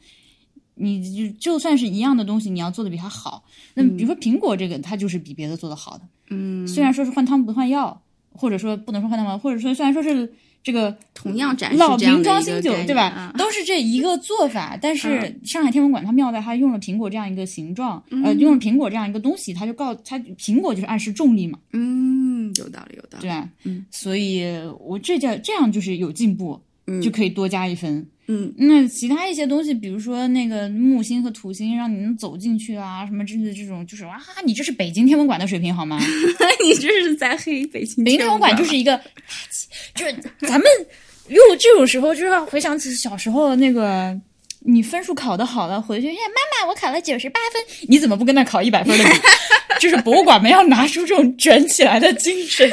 [0.76, 3.44] 你就就算是一样的东西，你要做的比它好。
[3.74, 6.04] 那比如说苹果这个，它就是比别的做的好的。
[6.30, 10.34] 嗯，虽然说是换汤不换药，或者说不能说换汤不换，或者说虽然说是
[10.64, 13.04] 这个同样展示老瓶装新酒，对吧？
[13.04, 23.22] 啊都是这一个做法，但是上海天文馆它妙在它用了苹果这样一个形状，呃，用了苹果这样一个东西，它就告它苹果就是暗示重力嘛，嗯，有道理，有道理。
[23.22, 23.48] 对吧？
[23.64, 24.44] 嗯，所以
[24.80, 28.08] 我这叫这样就是有进步，嗯就可以多加一分。
[28.28, 36.00] 嗯，那其他一些东西，比如说那个木星和土星，让你能走进去啊，什么之类的这种，就是啊，你这是北京天文馆的水平好吗？
[36.64, 39.00] 你这是在黑北京北京天文馆就是一个，
[39.94, 40.64] 就是咱们
[41.28, 44.20] 如果这种时候就要回想起小时候那个，
[44.62, 49.10] 你分数考得好了，回去，哎，妈妈，我考了九十八分，你怎么不跟那考一百分的比？
[49.80, 52.68] 就是博物馆们要拿出这种卷起来的精神。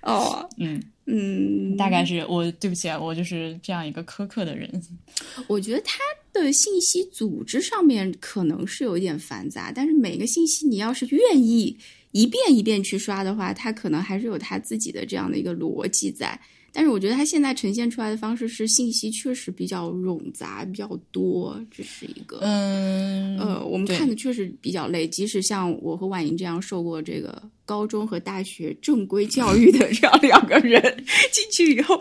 [0.00, 4.82] 哦，嗯，嗯，大概是我对不起啊，我就是这样一个苛刻的人。
[5.48, 5.98] 我觉得他
[6.32, 11.76] 的信息组织上面可能是有一点繁杂，但是每个信息你要是愿意
[12.12, 16.40] 一遍一遍去刷的话，他可能还是有他自己的这样的一个逻辑在。
[16.72, 22.38] 但是我觉得它现在呈现出来的方式是信息确实比较冗杂，比较多，这是一个。
[22.40, 30.82] 嗯，呃，我们看的确实比较累，即使像我和婉莹这样受过这个高中和大学正规教育的这样两个人
[31.30, 32.00] 进去以后，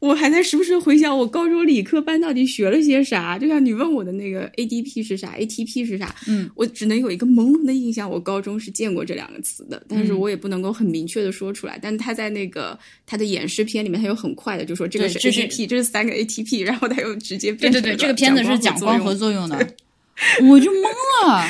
[0.00, 3.38] 我还在时不时回想我高中理科班到底学了些啥。
[3.38, 11.78] 就像你问我的那个 ADP 是啥，ATP 是啥，嗯，我只能有一个朦胧的印象，我高中是见过这两个词的，但是我也不能够很明确的说出来。
[11.80, 19.56] 但他在那个他的演示片里面，他又很快的就说这个是对这是 ATP，这是三个 ATP，然后他又直接对对对，变成了这个片子是讲光光合作用的，
[20.48, 20.82] 我就懵
[21.26, 21.44] 了。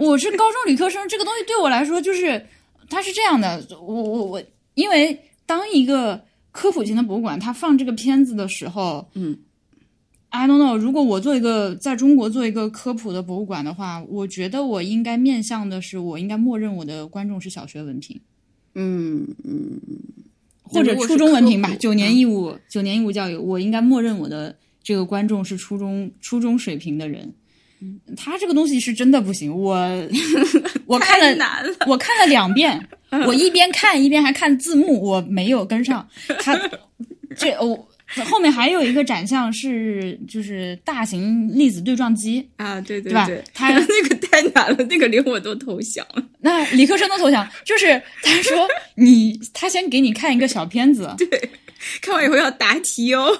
[0.00, 2.44] 我是高中理科生，这个东西对我来说就是
[2.90, 3.64] 它是这样的。
[3.70, 4.42] 我我我，
[4.74, 6.20] 因为当一个
[6.54, 9.36] 科普型的博物馆，它放这个片子的时候，嗯
[10.30, 18.20] ，I don't know，如果我做一个在中国做一个科普的博物馆的话，我觉得我应该面向的是，我应该默认我的观众是小学文凭。
[18.76, 19.80] 嗯嗯。
[20.62, 27.34] 或者初中文凭吧九年义务，九年义务教育，我应该默认我的这个观众是初中初中水平的人。
[28.16, 29.76] 他这个东西是真的不行，我
[30.86, 31.46] 我看了了，
[31.86, 32.88] 我看了两遍，
[33.26, 36.06] 我一边看一边还看字幕，我没有跟上。
[36.40, 36.58] 他
[37.36, 37.88] 这我、
[38.24, 46.22] 后面还有一个展项是就是大型粒子对撞机，啊，对对对他 那个太难了，那个连我都投降了。
[46.40, 51.50] 那理科生都投降，就是他说你他先给你看一个小片子，对，
[52.00, 53.36] 看完以后要答题哦。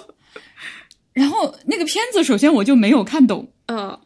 [1.13, 3.49] 然后那个片子首先我就没有看懂。
[3.67, 3.99] 嗯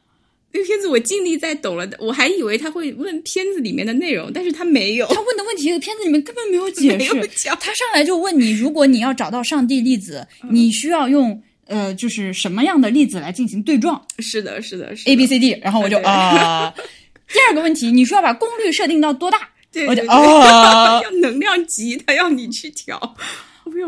[0.51, 5.07] 那片子我尽力在懂了，我还以为他会问片子里面的内容，但是他没有。
[5.09, 7.15] 他问的问题，片子里面根本没有解释。
[7.61, 16.75] 他上来就问你，如果你要找到上帝粒子，你需要用呃，就是什么样的粒子来进行对撞是的，是的，是的？A、B、C、D，然后我就对啊。
[17.31, 19.39] 第二个问题，你需要把功率设定到多大？
[19.87, 22.99] 我就对对对啊 要能量级，他要你去调。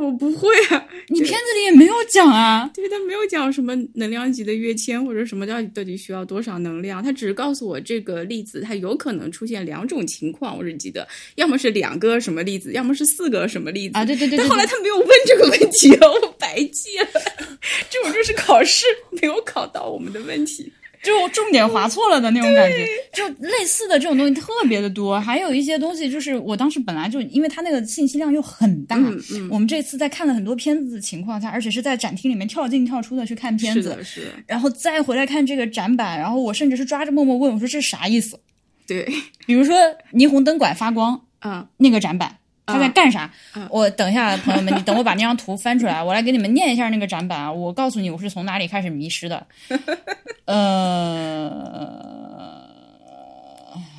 [0.01, 0.87] 我不会啊。
[1.09, 2.71] 你片子里也没有讲啊。
[2.75, 11.07] 对他没有讲什么能量级的跃迁或者什么到底到底需要多少能量，他只是告诉我这个粒子它有可能出现两种情况，我只记得
[11.37, 17.07] 要么是两个什么粒子，要么是四个什么粒子啊对对对对但后来他没有问这个问题，我白记了。
[17.91, 20.73] 这种就是考试没有考到我们的问题。
[21.03, 38.39] 就重点划错了的那种感觉，就类似的这种东西特别的多，还有一些东西就是我当时本来就因为它那个信息量又很大，嗯嗯我们这次在看了很多片子的情况下，而且是在展厅里面跳进跳出的去看片子，是的，是的，然后再回来看这个展板，然后我甚至是抓着默默问我说这是啥意思？
[38.87, 39.09] 对，
[39.47, 39.77] 比如说
[40.13, 42.37] 霓虹灯管发光啊，那个展板。
[42.67, 43.23] 他在干啥？
[43.53, 47.53] 啊我等一下，朋友们，你等我把那张图翻出来，我来给你们念一下那个展板啊。
[47.53, 49.45] 我告诉你，我是从哪里开始迷失的。
[50.51, 51.49] 呃，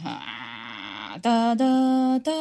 [0.04, 2.32] 啊哒哒哒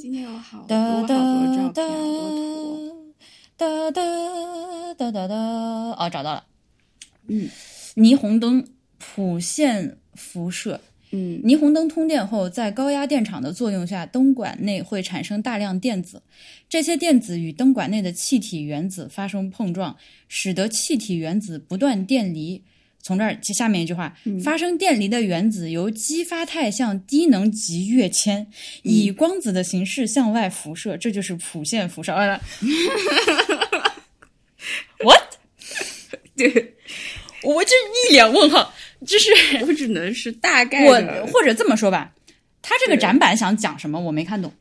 [0.00, 0.76] 今天有好多
[1.06, 3.14] 照片，好多图。
[3.56, 4.02] 哒哒
[4.98, 6.42] 哒哒哒，哦，找到了。
[7.28, 7.48] 嗯
[7.94, 8.66] 霓虹灯
[8.98, 10.80] 谱线辐射。
[11.12, 16.20] 嗯霓虹灯通电后，在高压电场的作用下，灯管内会产生大量电子。
[16.68, 19.96] 这些电子与灯管内的气体原子发生碰撞，
[20.26, 22.64] 使得气体原子不断电离。
[23.06, 28.44] 从这儿下面一句话，发生电离的原子由激发态向低能级跃迁，
[28.82, 32.12] 以光子的形式向外辐射，这就是谱线辐射。
[32.12, 32.42] 完了，
[35.04, 35.22] what？
[36.34, 36.74] 对，
[37.44, 37.70] 我这
[38.08, 38.74] 一脸问号，
[39.06, 39.30] 就是
[39.64, 42.12] 我只能是大概我的或者这么说吧，
[42.60, 44.52] 他这个展板想讲什么，我没看懂。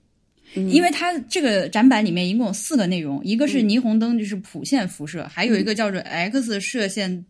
[0.54, 7.26] 嗯因为它这个展板里面一共有四个内容，一个是霓虹灯，就是谱线辐射，还有一个叫做 X 射线，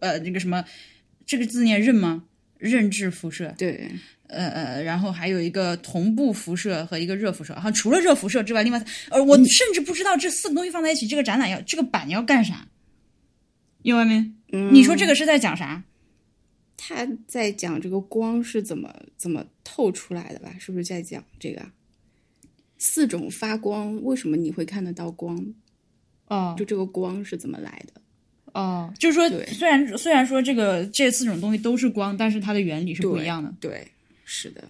[0.00, 0.64] 呃，那个什么，
[1.26, 2.24] 这个字念认吗？
[2.58, 3.90] 认知辐射，对
[4.26, 7.54] 呃呃，然后还有一个同步辐射和一个热辐射。
[7.54, 12.68] 哈，除了热辐射之外，另外，呃，我甚至不知道这四个东西放在一起，这个展览要这个板要干啥？
[13.82, 14.36] 有外面，
[14.72, 15.82] 你说这个是在讲啥？
[16.76, 20.54] 他在讲这个光是怎么怎么透出来的吧？
[20.58, 21.72] 是不是在讲这个啊？
[22.76, 25.54] 四种发光，为什么你会看得到光？
[26.28, 28.00] 哦就这个光是怎么来的？
[28.52, 33.52] 哦，就是说，虽然虽然说这个这四种东西都是光，但是它的原理是不一样的。
[33.60, 33.86] 对，
[34.24, 34.62] 是的，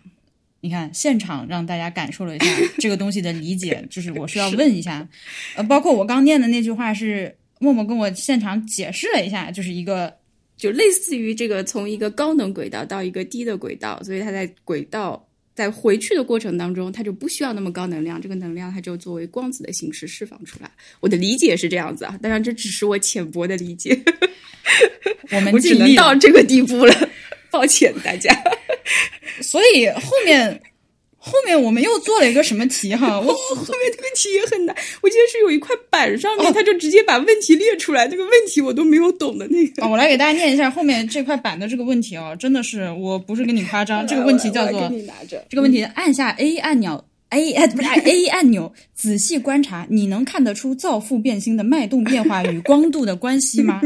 [0.61, 2.47] 你看，现场让大家感受了一下
[2.78, 5.09] 这个东西的理解，就是我需要问一下，
[5.57, 10.14] 呃，包括我刚念的那句话是默默跟我现场解释了一下，就是一个
[10.57, 20.71] 就类似于这个从一个高能轨道到一个低的轨道，所以它在轨道在回去的过程当中，它就不需要那么高能量，这个能量它就作为光子的形式释放出来。
[21.01, 24.01] 我的理解是这样子啊，当然这只是我浅薄的理解，
[25.31, 27.09] 我们我只能到这个地步了，
[27.51, 28.35] 抱歉大家。
[29.43, 30.61] 所以后面
[31.23, 33.21] 后面我们又做了一个什么题哈？
[33.21, 39.83] 我后面那个题也很难，我记得是有一块板上哦面，他就直接把问题列出来，那个问题我都没有懂的那个。
[39.83, 44.91] 啊，我来给大家念一下后面这块板的这个问题哦，真的是我不是跟你夸张， 这个问题叫做。
[45.49, 47.05] 这个问题按下 A 按钮。
[47.31, 53.81] A 哎不是 A 按钮，仔细观察，你能看得出造父变星的脉动变化与光度的关系吗？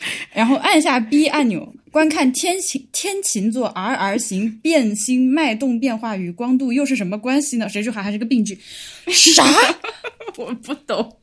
[0.32, 7.68] 然后按下 B 按钮，观看天琴天琴座 R R 型变星脉动变化与光度又是什么关系呢？
[7.68, 8.58] 谁说还还是个病句？
[9.08, 9.44] 啥？
[10.36, 11.16] 我不懂，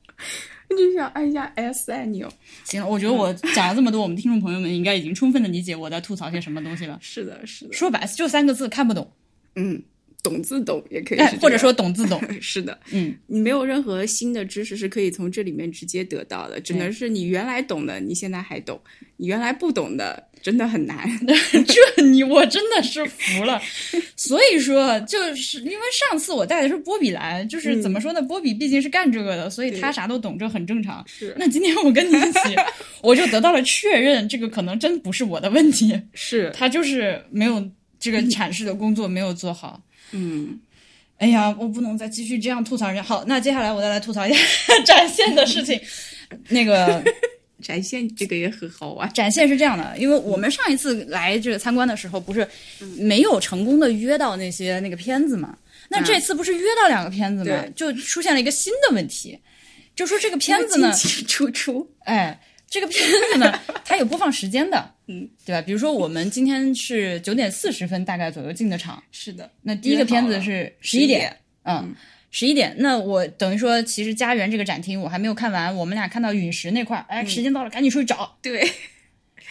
[0.70, 2.30] 就想按一下 S 按钮。
[2.66, 6.98] 行了，我觉得我讲了这么多，我们听众朋友们应该已经充分的理解我在吐槽些什么东西了。
[7.02, 9.10] 是的，是的，说白了就三个字，看不懂，
[9.56, 9.82] 嗯，
[10.26, 12.20] 懂自懂也可以或者说懂自懂。
[12.42, 18.76] 是的，嗯，你没有任何新的知识是可以从这里面直接得到的，只能是你原来懂的，你现在还懂；
[19.18, 21.08] 你原来不懂的，真的很难。
[21.68, 23.62] 这你我真的是服了。
[24.18, 28.22] 所以说，就是因为上次我带的是波比来，就是怎么说呢？
[28.22, 31.04] 波比毕竟是干这个的，所以他啥都懂，这很正常。
[31.08, 32.40] 是那今天我跟你一起，
[33.04, 37.64] 我就得到了确认，这个可能真不是我的问题，是，他就是没有
[38.00, 39.82] 这个阐释的工作没有做好。
[40.12, 40.60] 嗯，
[41.18, 43.04] 哎呀，我不能再继续这样吐槽人家。
[43.04, 44.40] 好，那接下来我再来吐槽一下
[44.86, 45.80] 展现的事情。
[46.50, 47.04] 那个
[47.62, 49.12] 展现这个也很好玩。
[49.14, 52.48] 展现是这样的，因为我们上一次来这个参观的时候，不是
[52.98, 55.58] 没有成功的约到那些那个片子嘛？
[55.88, 57.46] 那这次不是约到两个片子嘛？
[57.46, 59.40] 对就出现了一个新的问题，
[59.96, 62.40] 就说这个片子呢，进进出出，哎，
[62.70, 65.62] 这个片子呢，它有播放时间的，嗯，对吧？
[65.62, 71.96] 比如说我们今天是九点四十分大概左右进的场，是的，那第一个片子是十一11点点，嗯，
[72.32, 72.76] 十一点。
[72.80, 78.38] 那我等于说，其实家园这个展厅我还没有看完，我们俩看到陨石那块儿，哎，时间到了，赶紧出去找。
[78.42, 78.70] 对，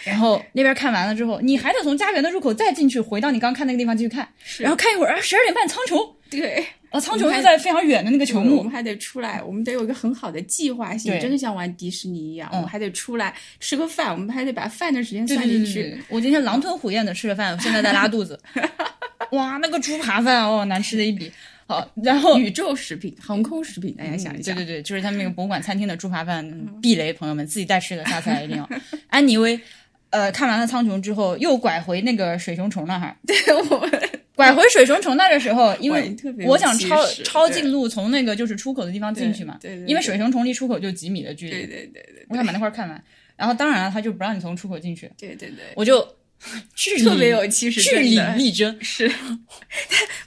[0.05, 6.67] 然后那边看完了之后，你还得从家园的入口再进去，回到你刚看那个地方继续看，然后看一会儿，啊，十二点半苍穹，对。
[6.95, 15.99] 啊，苍穹又在非常远的那个球幕我们，还得出来，我们得有一个很好的计划性，真的像玩迪士尼一样，嗯我们还得出来吃个饭，我们还得把饭的时间对算进去。
[16.09, 18.39] 我今天狼吞虎咽的吃了饭，现在在拉肚子。
[19.33, 21.33] 哇，那个猪扒饭哦，难吃的一笔。
[21.67, 26.49] 好，然后宇宙食品、航空食品，大家想一想，对对对，就是他们那个 博物馆餐厅的猪扒饭
[26.81, 28.69] 避雷，朋友们自己带吃的，下次来一定要。
[29.09, 29.59] 安妮薇，
[30.15, 33.07] 呃，看完了苍穹之后，又拐回那个水熊虫那哈。
[33.11, 33.37] 儿，对
[33.69, 36.15] 我们 拐回水熊虫那的时候，因为
[36.47, 43.05] 我想抄抄近路，从那个就是出口的地方进去嘛，对对对因为水熊虫离出口就几米的距离，对对对对我想把那块儿看完。
[43.37, 46.07] 然后当然了，他就不让你从出口进去，对对对，我就
[46.77, 49.11] 据特别有气势，据理力争，是，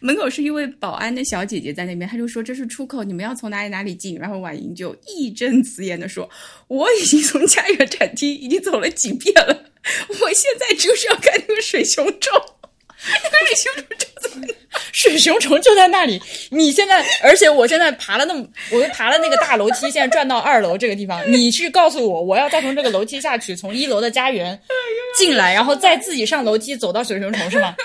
[0.02, 4.18] 门口是一位保安的小姐姐在那边，她就说这是出口，你们要从哪里哪里进。
[4.20, 6.30] 然后婉莹就义正辞严的说，
[6.68, 9.66] 我已经从家园展厅已经走了几遍了，
[10.22, 12.42] 我现在就是要看那个水熊虫，
[13.32, 14.48] 那 个水熊虫就在那
[14.92, 16.22] 水熊虫就在那里。
[16.52, 21.22] 你现在，而且我现在爬了那么，我又爬了那个大楼梯，现在转到二楼这个地方。
[21.32, 24.60] 你去告诉我，我要再从这个楼梯下去，从一楼的家园
[25.16, 27.76] 进来，然后再自己上楼梯走到水熊虫是吗？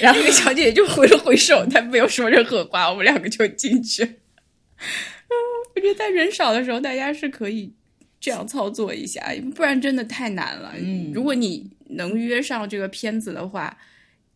[0.00, 4.02] 然后那个小姐姐就挥了挥手，她没有说任何话，我们两个就进去。
[4.02, 5.32] 嗯，
[5.74, 7.72] 我觉得在人少的时候，大家是可以
[8.18, 10.74] 这样操作一下，不然真的太难了。
[10.78, 13.76] 嗯如果你能约上这个片子的话，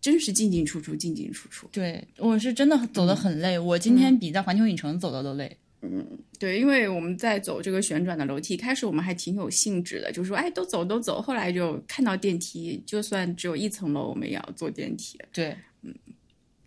[0.01, 1.68] 真是进进出出，进进出出。
[1.72, 5.57] 对我是真的走的很累，我今天比在环球影城走的都累。
[5.83, 6.07] 嗯
[6.39, 11.20] 对，因为我们在走这个旋转的楼梯，开始我们还挺有兴致的，就说哎，都走都走。
[11.20, 15.18] 后来就看到电梯，就算只有一层楼，我们也要坐电梯。
[15.33, 15.95] 对嗯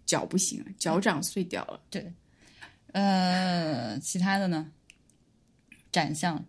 [0.05, 1.79] 脚不行，脚掌碎掉了。
[1.89, 2.11] 对，
[2.91, 4.71] 呃，其他的呢？
[5.91, 6.43] 展项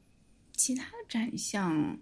[0.64, 1.98] 其他展项，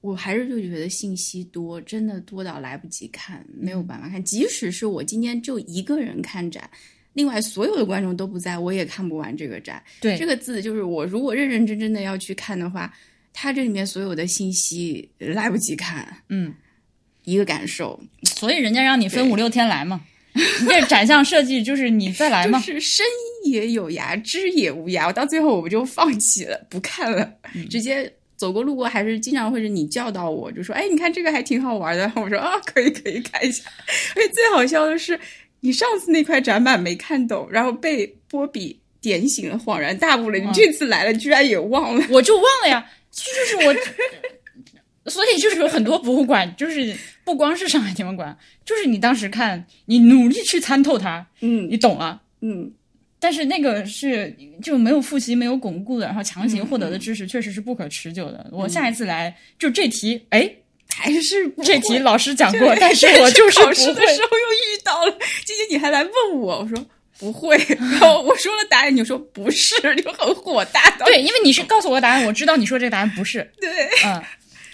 [0.00, 4.20] 我还是就觉得信息多，真的多到来不及看，没有办法看。
[4.24, 6.68] 即使是我今天就一个人看展，
[7.12, 9.80] 另外所有的观众都不在，我也看不完这个展。
[10.00, 12.92] 对这个字，就是我如果认认真真的要去看的话，
[13.32, 16.52] 它这里面所有的信息来不及看，嗯，
[17.22, 20.04] 一个感受所以人家让你分五六天来嘛。
[20.34, 22.58] 你 这展项设计就是你再来嘛。
[22.58, 23.06] 就是生
[23.44, 25.06] 也有涯，知也无涯。
[25.06, 33.62] 我到最后我们就放弃了，不看了，嗯直接走过路过，还是经常会是你叫到我，就说：“哎，你看这个还挺好玩的。”我说：“啊，可以可以看一下。”
[34.16, 35.18] 而且最好笑的是，
[35.60, 40.38] 你上次那块展板没看懂，然后被波比点醒了，恍然大悟了。
[40.38, 42.04] 你这次来了，居然也忘了。
[42.10, 43.22] 我就忘了呀，这
[43.56, 43.74] 就是我，
[45.06, 52.22] 所以就是有很多博物馆，就是不光是上海天文馆，就是你当时看，你努力去参透它，嗯你懂了。
[52.40, 52.70] 嗯，
[53.18, 58.46] 但是那个是就没有复习、没有巩固的，然后强行获得的知识确实是不可持久的。
[58.52, 60.50] 我下一次来就这题，哎，
[60.94, 63.86] 还是这题老师讲过，但是我就是考试。
[63.94, 65.18] 的时候又遇到了。
[65.44, 66.86] 今天你还来问我，我说
[67.18, 71.04] 不会， 然后我说了答案，你就说不是，就很火大的。
[71.06, 73.70] 对，因为你是告诉我答案，我知道你说这个答案不是，对。
[74.04, 74.22] 嗯，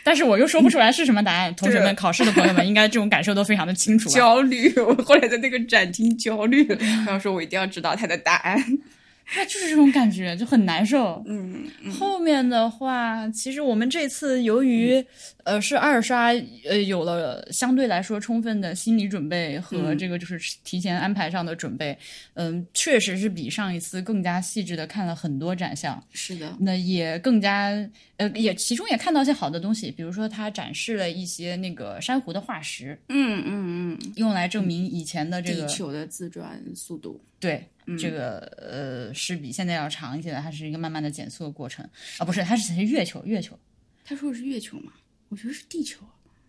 [0.02, 1.54] 但是我又说不出来是什么答案。
[1.54, 4.14] 同学们，考试的朋友们应该这种感受都非常的清楚吧？
[4.14, 8.62] 焦虑，我后来在那个展厅焦虑了， 然后说我一定要知道他的答案。
[9.32, 11.22] 他就是这种感觉，就很难受。
[11.28, 15.04] 嗯，后面的话，其实我们这次由于、
[15.44, 16.28] 呃是二刷，
[16.64, 19.98] 呃有了相对来说充分的心理准备和嗯。
[19.98, 21.96] 这个就是提前安排上的准备，
[22.34, 26.02] 嗯、确实是比上一次更加细致的看了很多展项。
[26.12, 27.70] 是的，那也更加
[28.16, 37.66] 呃，也其中也看到一些好的东西，比如说它展示了一些那个珊瑚的化石，嗯嗯嗯，用来证明以前的这个地球的自转速度，对，
[37.98, 41.84] 这个呃是比现在要长一些的，它是一个慢慢的减速的过程。
[42.18, 43.58] 啊，不是，它是月球，月球，
[44.04, 44.92] 他说的是月球吗？
[45.30, 45.98] 我觉得是地球。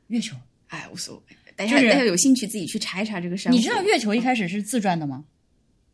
[0.08, 0.36] 月球。
[0.68, 3.58] 哎，无所谓，大就是家大家有兴趣自己去查一查这个珊瑚。
[3.58, 5.24] 你知道月球一开始是自转的吗？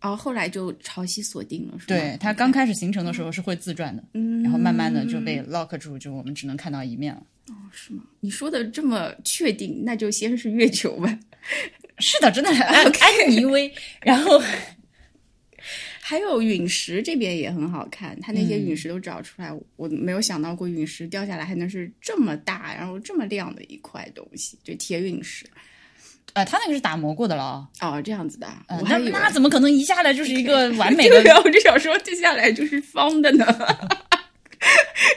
[0.01, 1.85] 哦，后来就潮汐锁定了，是吧？
[1.87, 7.23] 对，它刚开始形成的时候是会自转的，嗯，然后慢慢的就被 lock 住，就我们只能看到一面了。
[7.49, 8.03] 哦是吗？
[8.19, 11.19] 你说的这么确定，那就先是月球吧。
[11.97, 14.39] 是的，真的， 安安妮薇，然后
[16.07, 25.45] 还有陨石这边也很好看，它那些嗯陨石都找出来，我没有想到过陨石掉下来还能是这么大，然后这么亮的一块东西，就铁陨石。
[26.31, 27.43] 呃，它那个是打磨过的了
[27.79, 33.45] 啊，哦，这样子的那那怎么可能一下来就是一个完美的对啊，我就想说接下来就是方的呢。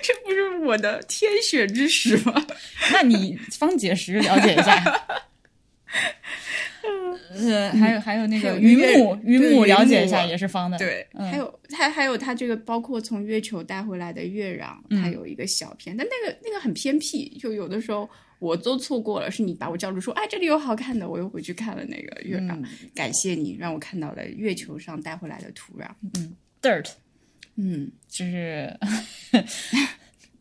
[0.02, 2.44] 这不是我的天选之石吗？
[2.92, 5.29] 那你方解石了解一下。
[7.34, 10.78] 呃， 还有还有那个云母，云母了解一下也是方的。
[10.78, 18.08] 对，还有它还有它这个包括从月球带回来的月壤，它有一个小片，但那个那个很偏僻，就有的时候
[18.38, 19.30] 我都错过了。
[19.30, 22.64] 是你把我叫住说，哎，这里有好看的，我又回去看了那个月壤。
[22.94, 25.86] 感谢你让我看到了月球上带回来的土壤。
[26.14, 26.90] 嗯，dirt，
[27.56, 28.76] 嗯，就是。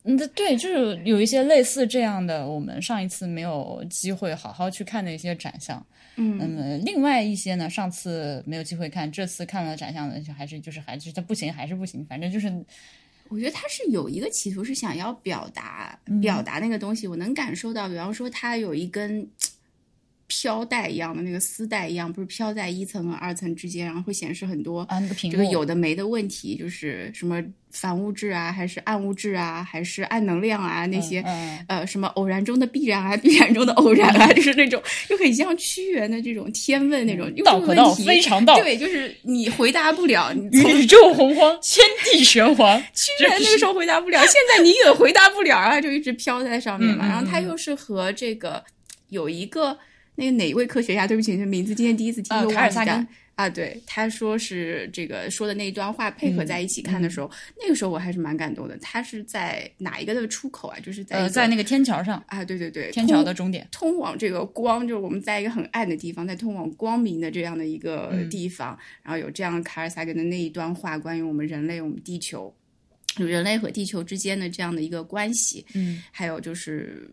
[0.02, 5.86] 嗯，对，就是有一些类似这样的，我们上一次没有机会好好去看的一些展项。
[6.16, 12.46] 嗯，那么另外一些呢，上次没有机会看，这次看了展项的，还是就是还是它不行，还是不行，反正就是，
[13.28, 19.28] 我觉得他是有一个企图是想要表达表达那个东西，我能感受到，比方说他有一根。
[20.30, 31.20] 飘带一样的那个丝带一样，不是飘在一层和二层之间，然后会显示很多啊，那个这个有的没的问题，就是什么反物质啊，还是暗物质啊，还是暗能量啊，那些
[31.66, 48.62] 呃什么偶然中的必然啊， 必然中的偶然啊，就是那种就很像屈原的这种天问那种道可道非常道，对，就是你回答不了，宇宙洪荒， 天地玄黄， 屈原那个时候回答不了，现在你也回答不了啊，就一直飘在上面嘛，然后它又是和这个
[49.08, 49.76] 有一个。
[50.16, 51.06] 那个哪一位科学家？
[51.06, 52.48] 对不起，这名字今天第一次听。
[52.50, 53.06] 卡尔萨根
[53.36, 57.30] 啊，对，他说是这个说的那一段话配合在一起看的时候，
[57.62, 58.76] 那个时候我还是蛮感动的。
[58.82, 60.78] 他是在哪一个的出口啊？
[60.80, 72.54] 就是在呃在那个天桥上啊，对对对，天桥的终点，通往这个光，就是我们在一个很暗的地方，在通往光明的这样的一个地方，然后有这样卡尔萨根的那一段话，关于我们人类、我们地球，
[73.16, 77.10] 人类和地球之间的这样的一个关系，嗯，还有就是。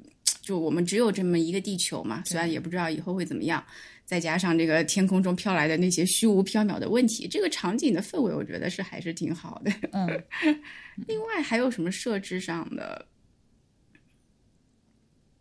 [0.48, 3.62] 就我们只有这么一个地球嘛，虽然也不知道以后会怎么样，
[4.06, 9.72] 再加上这个天空中飘来的那些虚无缥缈的问题，这个场景的氛围，我觉得是还是挺好的。
[9.92, 10.08] 嗯，
[11.06, 13.06] 另外还有什么设置上的？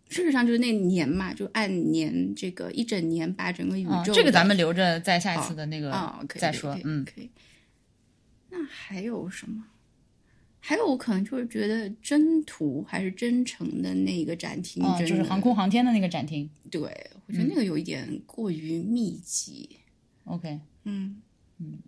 [0.09, 5.95] 事实上就是那年嘛，就按年这个一整年把整个宇宙，这个咱们留着在下一次的那个
[6.35, 6.77] 再说。
[6.83, 7.31] 嗯，可以。
[8.51, 9.65] 那还有什么？
[10.69, 16.51] 还有，我可能就是觉得征途还是真诚的那个展厅，就是航空航天的那个展厅。
[16.69, 16.81] 对，
[17.29, 19.79] 我觉得那个有一点过于密集。
[20.25, 21.23] OK，嗯
[21.61, 21.79] 嗯，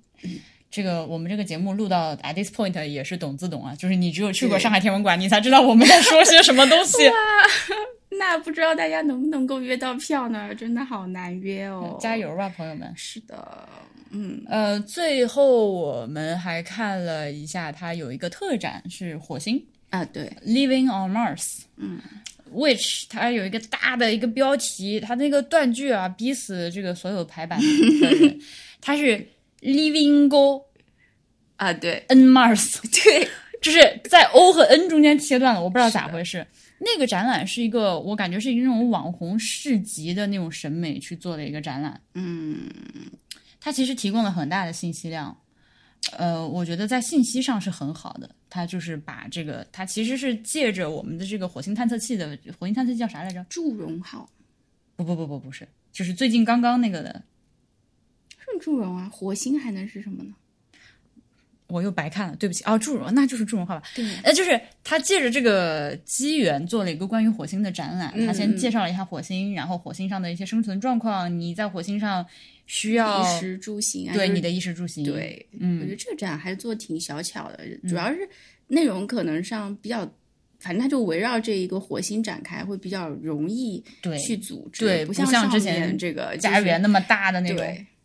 [0.71, 6.99] 这个我们这个节目录到 at this point 也是懂自懂啊，就是你只有去过上海天文馆，你才知道我们在说些什么东西。
[8.11, 10.55] 那不知道大家能不能够约到票呢？
[10.55, 11.99] 真的好难约哦！
[12.01, 12.93] 加油吧，朋友们！
[12.95, 13.69] 是的。
[14.11, 14.43] 嗯。
[14.49, 22.01] 呃，最后我们还看了一下，它有一个特展是火星啊，对，Living on Mars，嗯
[22.53, 27.67] ，which 它有一个大的一个标题，它那个断句啊，逼死这个所有排版的
[28.07, 28.41] 人，
[28.81, 29.27] 它是
[29.63, 30.65] Living Go
[31.57, 33.29] 啊，对，N Mars， 对，
[33.61, 36.47] 就是在 O 和 N 中间切断了，我不知道咋回事。
[36.81, 42.69] 那个展览是一个，我感觉是一个那种网红市集的那种审美去做的一个展览，嗯。
[43.61, 45.37] 它其实提供了很大的信息量，
[46.17, 48.31] 呃，我觉得在信息上是很好的。
[48.51, 53.45] 它就是把这个，它其实是借着我们的这个火星探测器的火星探测器叫啥来着？
[53.51, 54.27] 祝融号？
[54.97, 57.23] 不不不不不是，就是最近刚刚那个的。
[58.39, 59.07] 是祝融啊？
[59.13, 60.35] 火星还能是什么呢？
[61.67, 63.87] 我又白看了，对不起哦，祝融那就是祝融号吧？
[63.95, 68.15] 对，呃，就是他借着这个机缘做了一个关于火星的展览。
[68.25, 72.25] 他先介绍了一下火星，然后火星上的一些生存状况，你在火星上。
[72.69, 78.29] 需要衣食住行啊，对你的衣食住行，对，嗯，我觉得这个展还是做挺小巧的，主要是
[78.69, 80.09] 内容可能上比较，
[80.61, 83.83] 反正它就围绕这一个火星展开，会比较容易
[84.25, 87.59] 去组织，对，不像之前这个家园那么大的那种。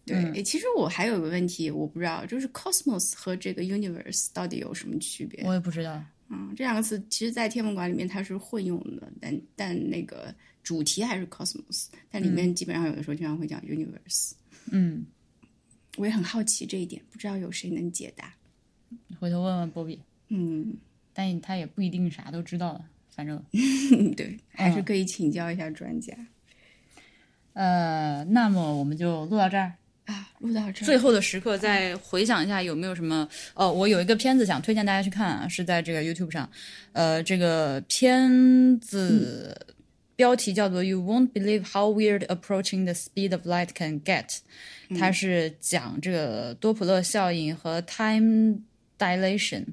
[0.05, 5.41] 对，其实我还有个问题，我不知道，就是 cosmos 和这个 universe 到底有什么区别？
[5.45, 6.03] 我也不知道。
[6.29, 14.31] 嗯，这两个词其实，在天文馆里面它是混用的，但但那个主题还是 cosmos，但里面基本上有的时候经常会讲 universe。
[14.31, 14.35] 嗯，
[15.97, 18.33] 我也很好奇这一点，不知道有谁能解答。
[19.19, 19.99] 回头问问波比。
[20.29, 20.75] 嗯，
[21.13, 22.85] 但他也不一定啥都知道了，
[23.15, 23.39] 反正
[24.17, 26.11] 对，还是可以请教一下专家。
[27.53, 29.73] 呃，那么我们就录到这儿
[30.05, 30.85] 啊，录到这儿。
[30.85, 33.29] 最后的时刻，再回想一下有没有什么？
[33.53, 36.49] 哦，我有一个片子想推荐大家去看啊，是在这个 YouTube 上。
[36.93, 39.72] 呃，这个片子。
[40.15, 44.39] 标题叫做 "You won't believe how weird approaching the speed of light can get"，
[44.99, 48.59] 它是讲这个多普勒效应和 time
[48.97, 49.65] dilation，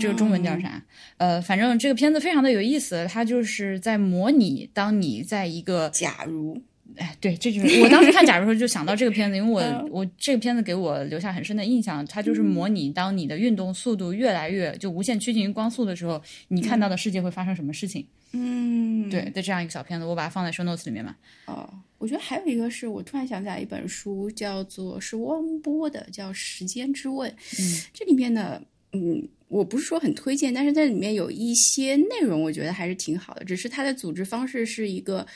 [0.00, 0.82] 这个中文叫啥？
[1.18, 6.62] 呃，反正这个片子非常的有意思，它就是在模拟当你在一个假如。
[6.96, 9.88] 哎，对，这就是我当时看假如说就想到这个片子，因为我、 嗯。
[9.92, 18.04] 我这个片子给我留下很深的印象，它就是模拟当你的运动速度越来越就无限趋近于光速的时候，你看到的世界会发生什么事情。
[18.32, 21.16] 嗯，对的这样一个小片子，我把它放在 show notes 里面嘛。
[21.46, 27.30] 哦，我觉得还有一个是我突然想起来一本书，叫做是汪波的，叫《时间之问》。
[27.34, 28.62] 嗯，这里面呢，
[28.92, 33.44] 嗯，我不是说很推荐，但是在里面有一些内容，我觉得还是挺好的。
[33.44, 35.26] 只是它的组织方式是一个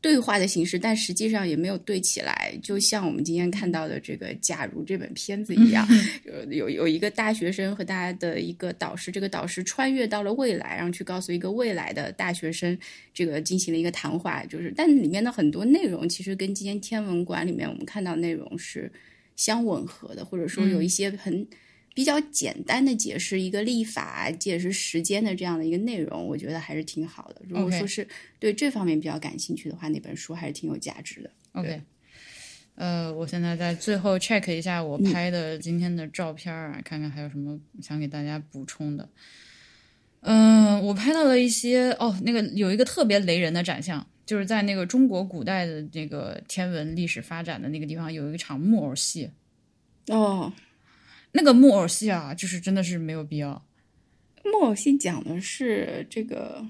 [0.00, 2.56] 对话的形式，但实际上也没有对起来。
[2.62, 5.86] 就像我们今天看到的这个《假如》这本片子一样，
[6.24, 12.78] 有有有一个大学生和他的一个导师，这个导师穿越到了未来，然后去告诉一个未来的大学生，
[13.12, 14.44] 这个进行了一个谈话。
[14.44, 18.90] 就是，但里面的很多内容其实跟今天天文馆里面我们看到的内容是
[19.34, 21.46] 相吻合的，或者说有一些很。
[21.98, 27.42] 比较简单的解释一个历法、解释时间的这样的一个内容，我觉得还是挺好的。
[27.48, 28.06] 如果说是
[28.38, 31.30] 对这方面比较感兴趣的话，那本书还是挺有价值的。
[31.54, 31.82] OK，
[32.76, 39.08] 呃，我现在在最后 check 一下我拍的今天的照片儿啊，看看还有什么想给大家补充的。
[40.20, 49.28] 嗯、我拍到了一些哦，那个有一个特别雷人的展项，就是在那个中国古代的那个天文历史发展的那个地方，有一场木偶戏。
[50.06, 50.52] 哦，
[51.32, 53.62] 那个木偶戏啊，就是真的是没有必要。
[54.44, 56.64] 木偶戏讲的是这个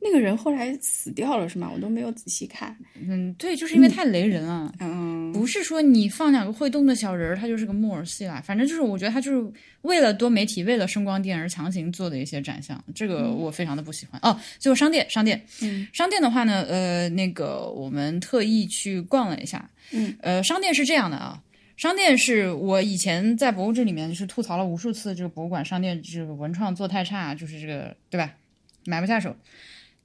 [0.00, 1.70] 那个人后来死掉了是吗？
[1.74, 2.76] 我都没有仔细看。
[2.94, 4.72] 嗯，对，就是因为太雷人了。
[4.80, 8.40] 嗯，不是说你放两个会动的小人儿，它就是个木偶戏啦。
[8.44, 14.20] 反正就是，我觉得他就是为了多媒体、为了声光电而强行做的一些展项，这个我非常的不喜欢。
[14.22, 21.42] 哦，最后商店，商店，嗯，商店的话呢，呃，那个我们特意去逛了一下，嗯，呃，商店是这样的啊。
[21.76, 28.32] 商店是我以前在博物志里面就是吐槽了无数次，这个博物馆商店这个文创做太差，就是这个对吧？
[28.86, 29.36] 买不下手。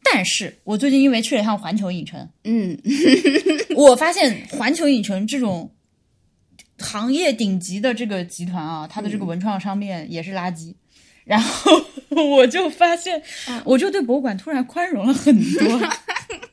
[0.03, 2.77] 但是我最近因为去了一趟环球影城，嗯，
[3.75, 5.71] 我发现环球影城这种
[6.79, 10.73] 行业顶级的这个集团啊，它的这个文创商店也是垃圾。
[11.23, 11.71] 然后
[12.09, 13.21] 我就发现，
[13.63, 15.79] 我就对博物馆突然宽容了很多。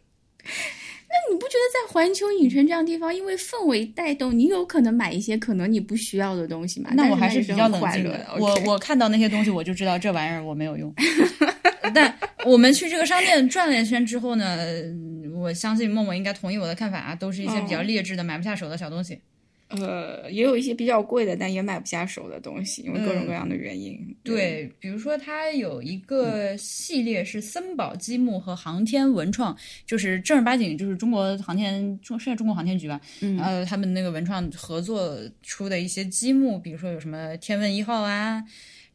[1.31, 6.91] 你不觉得在环球影城这样地方，因为氛围带动，你有可能买一些可能你不需要的东西嘛？
[6.95, 8.27] 那我还是是比较冷静的。
[8.39, 10.93] 我我看到那些东西，我就知道这玩意儿我没有用。
[11.95, 12.13] 但
[12.45, 19.21] 我们去这个商店转了一圈之后呢，嗯我相信默默应该同意我的看法啊，都是一些比较劣质的、买不下手的小东西。
[19.69, 23.99] 呃，也有一些比较贵的，但也买不下手的东西，因为各种各样的原因。
[24.25, 29.55] 对，比如说它有一个系列是森宝积木和航天文创，
[29.85, 38.43] 就是正儿八经就是中国航天中是中国航天局吧，嗯呃，他们那个文创合作出的一些积木，比如说有什么天问一号啊，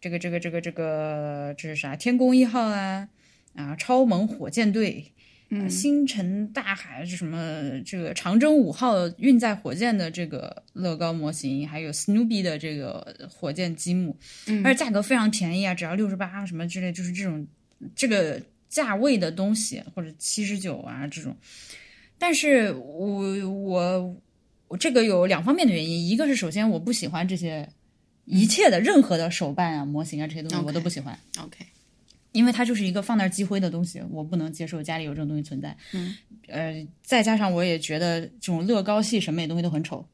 [0.02, 1.96] 这个这个这个这个这是啥？
[1.96, 3.08] 天宫一号啊，
[3.54, 5.12] 啊，超萌火箭队。
[5.56, 7.80] 嗯星辰大海是什么？
[7.86, 17.48] 这个长征五号运载火箭的这个乐高模型，还有 Snoopy 的这个火箭积木，嗯而且价格非常便宜啊，只要六十八什么之类，就是这种
[17.96, 21.36] 这个价位的东西，或者七十九啊这种。
[22.18, 24.16] 但是我我
[24.70, 27.68] 我这个有两方面的原因，一个是首先我不喜欢这些
[28.26, 31.20] 一切的任何的手办啊、模型啊这些东西我都不喜欢。
[31.38, 31.66] OK，
[32.34, 35.76] 因为它就是一个放那儿积灰的东西，我不能接受家里有这种东西存在。
[35.94, 36.14] 嗯，
[36.48, 40.06] 呃，再加上我也觉得这种乐高系审美东西都很丑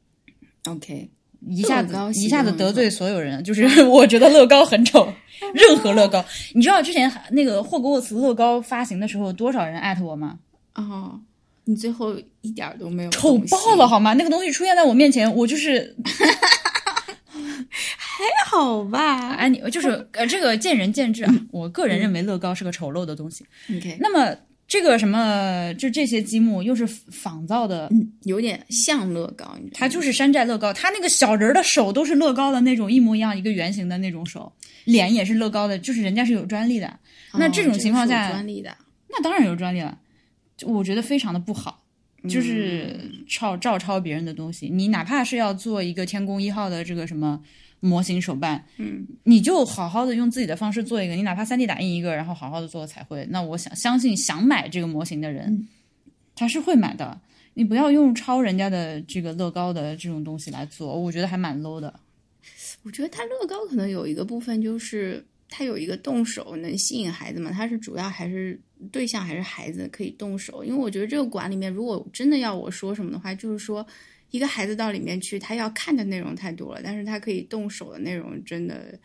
[0.66, 1.10] ，OK，
[1.48, 5.12] 一下子一下子得罪所有人，就是 我觉得乐高很丑，
[5.56, 6.24] 任何乐高。
[6.54, 10.40] 你知道之前那个霍格沃茨乐高发行的时候，多少人艾特我吗？
[10.76, 11.20] 哦，
[11.66, 14.14] 你最后一点儿都没有丑爆了，好吗？
[14.14, 15.96] 那个东西出现在我面前，我就是
[17.98, 21.34] 还好吧哎，你就是呃，这个见仁见智啊。
[21.52, 23.46] 我个人认为乐高是个丑陋的东西。
[23.76, 24.36] ？OK，那么
[24.68, 34.52] 这个什么，就这些积木又是仿造的，嗯，有点像乐高，它就是山寨乐高，它那个小人儿的手都是乐高的那种一模一样，一个圆形的那种手，
[34.86, 37.00] 脸也是乐高的，就是人家是有专利的。
[37.34, 38.76] 那这种情况下专利的，
[39.10, 39.98] 那当然有专利了，
[40.64, 41.84] 我觉得非常的不好，
[42.28, 44.68] 就是抄照抄别人的东西。
[44.68, 47.42] 你哪怕是要做一个天宫一号的这个什么
[47.80, 55.68] 模型手办，嗯，你就好好的用自己的方式做一个，你哪怕三 D 打印一个，然后好好的做个彩绘，那我想相信想买这个模型的人，
[56.36, 57.22] 他是会买的。
[57.56, 62.00] 你不要用抄人家的这个乐高的这种东西来做，我觉得还蛮 low 的。
[62.84, 68.58] 我觉得它乐高可能有一个部分就是它有一个动手能吸引孩子嘛，它是主要还是
[68.92, 73.86] 对象还是孩子可以动手，因为我觉得这个馆里面如果真的要我说什么的话，就是说
[74.32, 78.98] 一个孩子到里面去，他要看的内容太多了，但是他可以动手的内容真的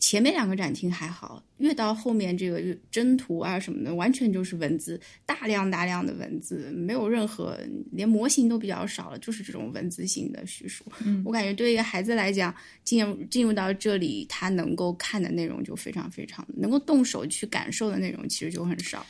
[0.00, 7.58] 前面两个展厅还好，越到后面这个征途啊什么的，完全就是文字，大量大量的文字，没有任何
[7.92, 10.84] 连模型都比较少了，就是这种文字性的叙述。
[11.04, 19.04] 嗯我感觉对一个孩子来讲，进入进入到这里，他能够看的内容就非常非常能够动手去感受的内容，其实就很少。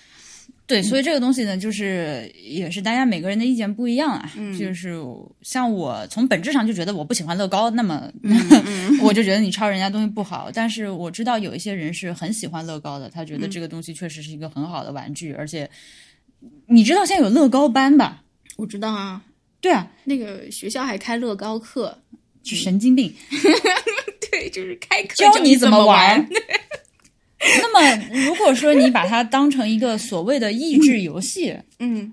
[0.68, 4.30] 对，所以这个东西呢，就是也是大家每个人的意见不一样啊。
[4.58, 4.94] 就是
[5.40, 8.12] 像我从本质上就觉得我不喜欢乐高，那么、
[9.02, 10.50] 我就觉得你抄人家东西不好。
[10.52, 15.68] 但是我知道有一些人是很喜欢乐高的，他觉得这个东西确实是一个很好的玩具，而且
[16.66, 18.22] 你知道现在有乐高班吧？
[18.58, 19.22] 我知道啊，
[19.62, 21.98] 对啊，那个学校还开乐高课，
[22.44, 23.10] 是神经病，
[24.30, 26.28] 对，就是开课教你怎么玩。
[27.62, 32.12] 那么，如果说你把它当成一个所谓的益智游戏，嗯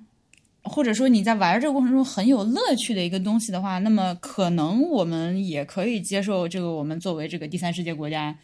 [0.67, 8.35] 或者说你在玩这个过程中很有乐趣的一个东西的话，那么可能我们也可以接受这个我们作为这个第三世界国家，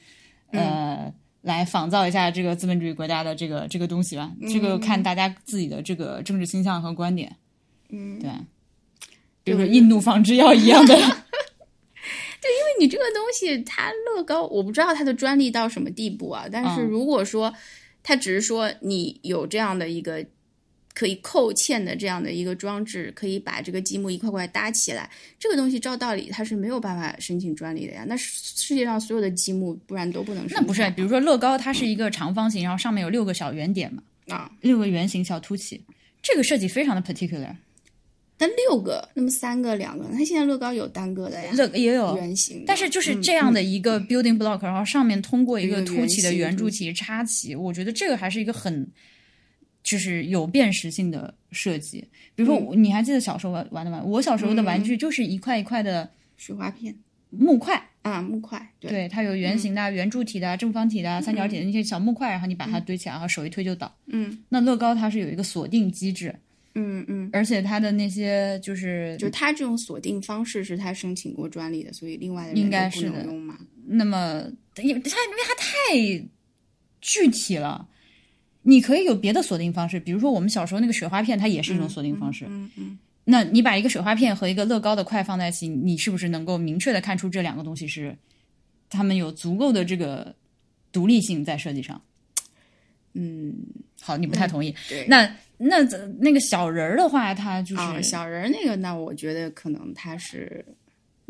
[0.51, 1.11] 呃，
[1.41, 4.32] 来仿造一下这个资本主义国家的这个这个东西吧。
[4.53, 7.36] 这个看大家自己的这个政治倾向和观点，
[7.89, 8.29] 嗯，对。
[9.43, 10.95] 比如说印度仿制药一样的，
[12.82, 16.47] 你这个东西，它乐高，我不知道它的专利到什么地步啊。
[16.51, 17.53] 但是嗯如果说
[18.01, 20.25] 它只是说你有这样的一个
[20.95, 25.07] 可以扣嵌的这样的一个装置，可以把这个积木一块块搭起来，
[25.38, 28.03] 这个东西照道理它是没有办法申请专利的呀。
[28.07, 30.89] 那世界上所有的积木，不然都不能申那不是？
[30.89, 35.79] 比如说乐高，它是一个长方形，然后上面有六个小圆点嘛，啊，六个圆形小凸起，
[36.19, 37.55] 这个设计非常的 particular。
[38.42, 48.89] 但六个，那么三个、两个，它现在乐高有单个的呀，乐也有圆形的，但是就是嗯这样的一个 building block，、然后上面通过一个凸起的圆柱体插起，我觉得这个还是一个很
[49.84, 52.04] 就是有辨识性的设计。
[52.34, 54.02] 比如说，嗯你还记得小时候玩玩的吗？
[54.04, 56.96] 我小时候的玩具就是一块一块的雪花片
[57.30, 63.96] 木块，啊，木块，对，对，它有圆形的、圆柱体的、正方体的、三角体的那些小木块，然后你把它堆起来，然后手一推就倒。
[64.08, 66.36] 嗯那乐高它是有一个锁定机制，
[66.76, 67.30] 嗯嗯。
[67.34, 73.57] 而且它的那些就是就它这种锁定方式是他申请过专利的，所以另外的人应该是的能用嘛。
[73.86, 74.43] 那么，
[74.78, 76.30] 因为它因为它太
[77.01, 77.88] 具体了，
[78.61, 82.45] 你可以有别的锁定方式，比如说我们小时候那个雪花片，它也是一种锁定方式。
[82.47, 88.17] 嗯嗯，那你把一个雪花片和一个乐高的块放在一起，你是不是能够明确的看出这两个东西是
[88.89, 90.36] 他们有足够的这个
[90.91, 92.01] 独立性在设计上？
[93.13, 93.53] 嗯，
[93.99, 94.74] 好，你不太同意。
[94.88, 95.05] 对。
[95.09, 95.84] 那那
[96.20, 100.66] 那个小人儿的话，他就是、啊，小人儿那个，那我觉得可能他是。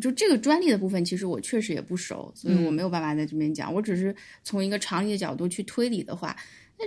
[0.02, 3.72] 就这个专利的部分，其实我确实也不熟，所以我没有办法在这边讲。
[3.72, 6.36] 我只是从一个常理的角度去推理的话，
[6.80, 6.86] 那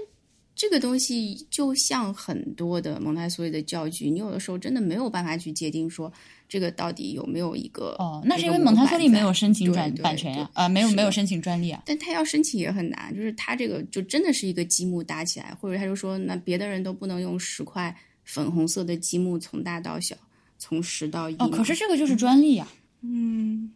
[0.57, 6.13] 这个东西就像很多的蒙台梭利的教具，你有的时候真的没有办法去界定说
[6.55, 11.83] 这个到底有没有一个哦，那是因为蒙台模板在梭利没有申请版权呀，啊，没有没有申请专利啊。
[11.85, 17.93] 但他要申请也很难，就是他这个就真的是一个积木搭起来，或者他就说那别的人都不能用十块
[18.23, 20.15] 粉红色的积木从大到小，
[20.57, 22.69] 从十到一哦，可是这个就是专利呀、
[23.03, 23.73] 嗯，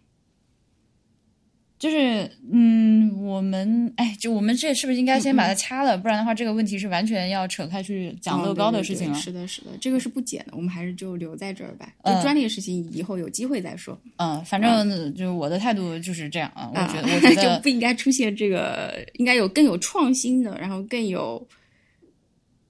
[1.79, 5.97] 就是嗯，我们哎，就我们这是不是应该先把它掐了？
[5.97, 9.17] 不然的话，这个问题是完全要扯开去讲乐高的事情了。
[9.17, 11.87] 哦对对对是的，是的，这个是不减的，我们还是就留在这儿吧。
[12.05, 13.97] 就嗯专利的事情，以后有机会再说。
[14.17, 16.69] 嗯，反正就我的态度就是这样啊。
[16.75, 21.47] 我啊觉得，我觉 得就不应该出现这个，应该有更有创新的，然后更有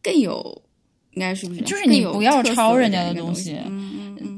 [0.02, 0.62] 更有，
[1.12, 1.62] 应该是不是？
[1.62, 4.37] 就是你不要抄人家的东西嗯嗯嗯。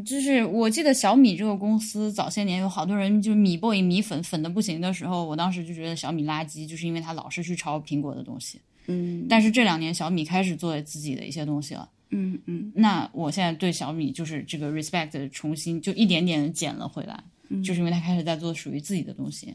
[0.00, 8.60] 嗯，就是我记得小米这个公司早些年有好多人就米 boy 米粉粉的不行的时候，我当时就觉得小米垃圾，就是因为它老是去抄苹果的东西。
[8.86, 11.88] 嗯但是这两年小米开始做自己的一些东西了。
[12.10, 19.54] 嗯嗯那我现在对小米就是这个 respect 重新就一点点捡了回来，嗯就是因为它开始在做属于自己的东西。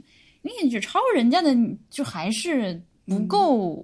[0.63, 1.53] 你就抄人家的，
[1.89, 3.83] 就还是不够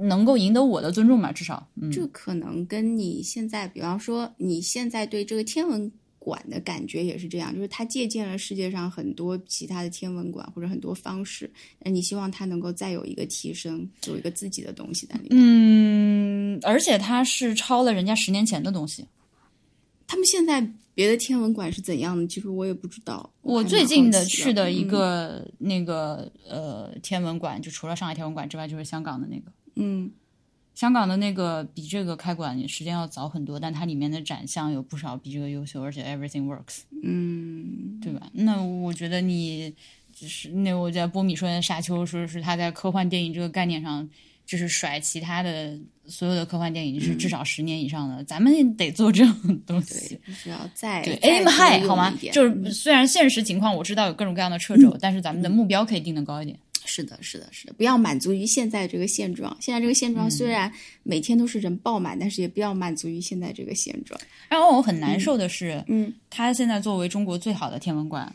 [0.00, 1.30] 能够赢得我的尊重吧？
[1.30, 15.30] 至少，嗯，这可能跟你现在，比方说你现在对这个天文馆的感觉也是这样，就是它借鉴了世界上很多其他的天文馆或者很多方式，那你希望它能够再有一个提升，有一个自己的东西在里面。
[15.32, 19.06] 嗯，而且他是抄了人家十年前的东西。
[20.06, 20.60] 他们现在
[20.92, 22.26] 别的天文馆是怎样的？
[22.26, 23.30] 其实我也不知道。
[23.42, 29.52] 我最近的去的一嗯个、那个呃天文馆，就除了上海天文馆之外，就是香港的那个。
[29.80, 30.10] 嗯
[30.72, 38.30] 香港的那个比这个开馆时间要早很多，但它里面的展项有不少比这个优秀，而且 everything works，嗯对吧？
[38.32, 39.74] 那我觉得你
[40.14, 44.08] 就是那我在波米说的《沙丘》，说是他在科幻电影这个概念上
[44.46, 50.16] 就是甩其他的所有的科幻电影是至少十年以上的，咱们得做这种东西。
[50.16, 56.58] 对，就是要再对，aim high 好吗就是虽然现实情况我知道有各种各样的掣肘，但是咱们的目标可以定的高一点。
[56.90, 59.56] 是的，是的，是的，不要满足于现在这个现状。
[59.60, 60.72] 现在这个现状虽然
[61.04, 64.20] 每天都是人爆满，但是也不要满足于现在这个现状。
[64.48, 68.34] 然后我很难受的是，嗯它现在作为中国最好的天文馆，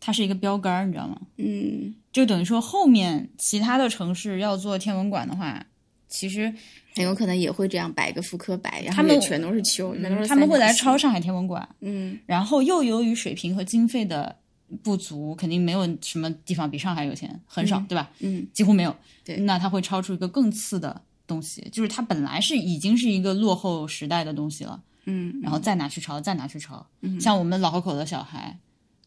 [0.00, 1.20] 它是一个标杆儿，你知道吗？
[1.36, 5.64] 嗯，就等于说后面其他的城市要做天文馆的话，
[6.08, 6.52] 其实
[6.96, 14.36] 很有可能也会这样摆个复刻摆，然他们后也全都是球，全都是他们会来抄上海天文馆，嗯然后又由于水平和经费的
[14.82, 18.10] 不足，肯定没有什么地方比上海有钱，很少，对吧？
[18.20, 18.94] 嗯几乎没有。
[19.24, 26.84] 对那它会超出一个更次的东西，就是它本来是已经是一个落后时代的东西了，嗯然后再拿去抄，再拿去抄。
[27.20, 28.58] 像我们老河口的小孩，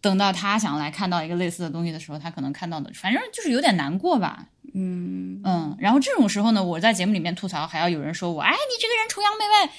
[0.01, 4.47] 等到他想来看到一个类似的东西的时候，他可能看到的，反正就是有点难过吧。
[4.73, 9.73] 嗯，嗯，然后这种时候呢，我在节目里面吐槽，还要有人说我，哎，你这个人崇洋媚外，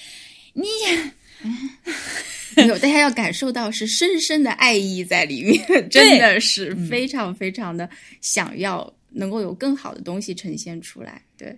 [0.53, 1.13] 你没
[2.67, 7.87] 有，大家要感受到是深深的爱意在里面， 真的是非常非常的
[8.21, 11.21] 想要能够有更好的东西呈现出来。
[11.37, 11.55] 对，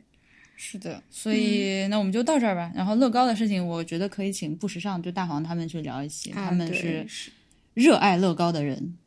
[0.58, 2.72] 是的，所以、那我们就到这儿吧。
[2.76, 7.32] 然后乐高的事情，我觉得可以请不时尚就大黄他们去聊一些，他们是是
[7.74, 8.98] 热爱乐高的人。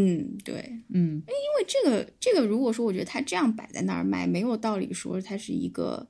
[0.00, 0.54] 嗯，对，
[0.90, 6.06] 嗯，因为这个这个，如果说我觉得它这样摆在那儿卖，没有道理说它是一个，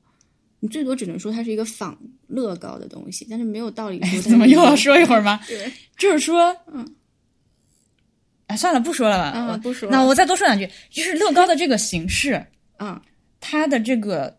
[0.60, 5.40] 你最多只能说它是一个仿乐高的东西，但是没有道理 说怎么又要说一会儿吗？
[5.46, 6.94] 对，就是说，嗯，
[8.46, 9.32] 哎，算了，不说了吧。
[9.34, 12.46] 嗯我不说了那我再多说两句，就是乐高的这个形式，
[12.78, 13.00] 嗯
[13.40, 14.38] 它的这个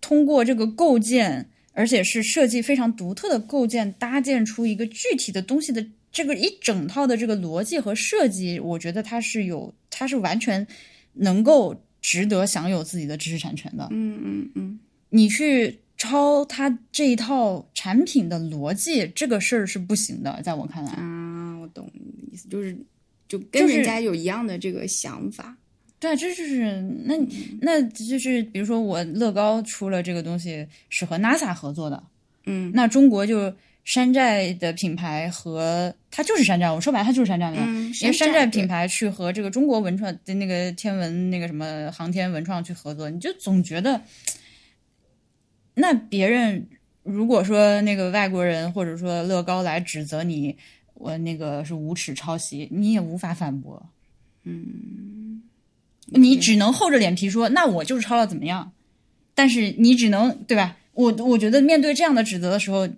[0.00, 10.66] 通过这个构建，而且是设计非常独特的构建，搭建出一个具体的东西的这个一整套的这个逻辑和设计，我觉得它是有，它是完全
[11.12, 13.86] 能够值得享有自己的知识产权的。
[13.92, 14.78] 嗯嗯嗯，
[15.14, 20.90] 你去抄他这一套产品的逻辑，这个事儿是不行的，在我看来。
[20.94, 22.76] 啊，我懂你的意思，就是
[23.28, 25.56] 就跟人家有一样的这个想法。
[26.00, 27.14] 对，这就是那
[27.60, 32.02] 那就是比如说我乐高出了这个东西是和 NASA 合作的，
[32.46, 33.54] 嗯那中国就
[33.84, 37.56] 山寨的品牌和它就是山寨，我说白了它就是山寨的。
[37.60, 44.02] 嗯，因为山寨品牌去和这个中国文创的那个天文那个什么航天文创去合作，你就总觉得，
[45.74, 46.66] 那别人
[47.02, 50.56] 如果说那个外国人或者说乐高来指责你，
[50.94, 53.84] 我那个是无耻抄袭，你也无法反驳。
[54.44, 55.42] 嗯，
[56.06, 58.72] 你只能厚着脸皮说，那我就是抄了怎么样？
[59.34, 60.76] 但是你只能对吧？
[60.92, 62.88] 我我觉得面对这样的指责的时候，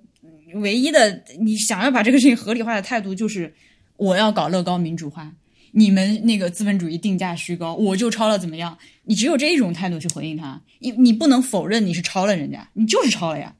[0.54, 3.54] 唯一的你想要把这个事情合理化的态度就是
[3.96, 5.32] 我要搞乐高民主化，
[5.72, 8.78] 你们那个资本主义定价虚高，我就抄了怎么样？
[9.04, 13.54] 你只有这一种态度去回应他，你你不能否认你是抄了人家，你就是抄了呀。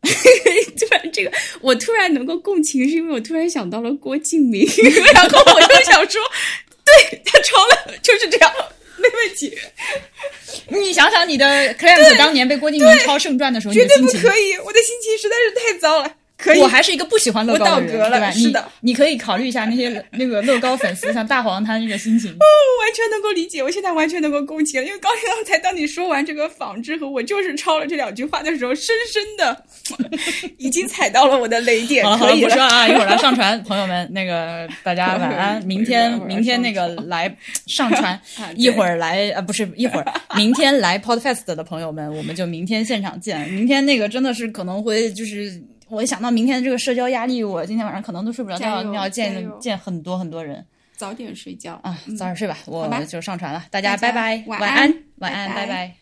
[0.02, 4.66] 突然这个，我突然能够共情，是因为我突然想到了郭敬明，
[5.14, 6.20] 然后我就想说，
[6.84, 8.52] 对他抄了，就是这样，
[8.96, 9.56] 没问题，
[10.68, 14.20] 你想想你的 clamp 当年被郭敬明抄《圣传》的时候，你绝对的心情。
[14.22, 16.16] 不可以，我的心情实在是太糟了。
[16.40, 18.30] 可以，我还是一个不喜欢乐高的人，我倒了对吧？
[18.30, 22.30] 是的你，你可以考虑一下那些那个乐高粉丝，像大黄他那个心情。
[22.30, 22.44] 哦
[22.80, 29.64] 完全能够理解，我现在完全能够共情了，因为刚刚才当你说完这个仿制和我就是抄了这两句话的时候，深深的
[30.56, 32.04] 已经踩到了我的雷点。
[32.04, 35.62] 好了好了，可以不说了啊，一会儿来上传，朋友们，那个大家晚安。
[35.66, 37.32] 明天明天那个 来
[37.66, 38.20] 上传，
[38.56, 43.48] 一会儿来呃不是一会儿，明天来 Podfest 的朋友们，我们就明天现场见。
[43.50, 45.62] 明天那个真的是可能会就是。
[45.90, 50.64] 我一想到明天的这个社交压力，我今天晚上可能都睡不着觉，要见见很多很多人
[50.96, 51.98] 早点睡觉啊！
[52.18, 55.94] 早点睡吧，我好吧就上传了，大家拜拜，晚晚安晚安，拜拜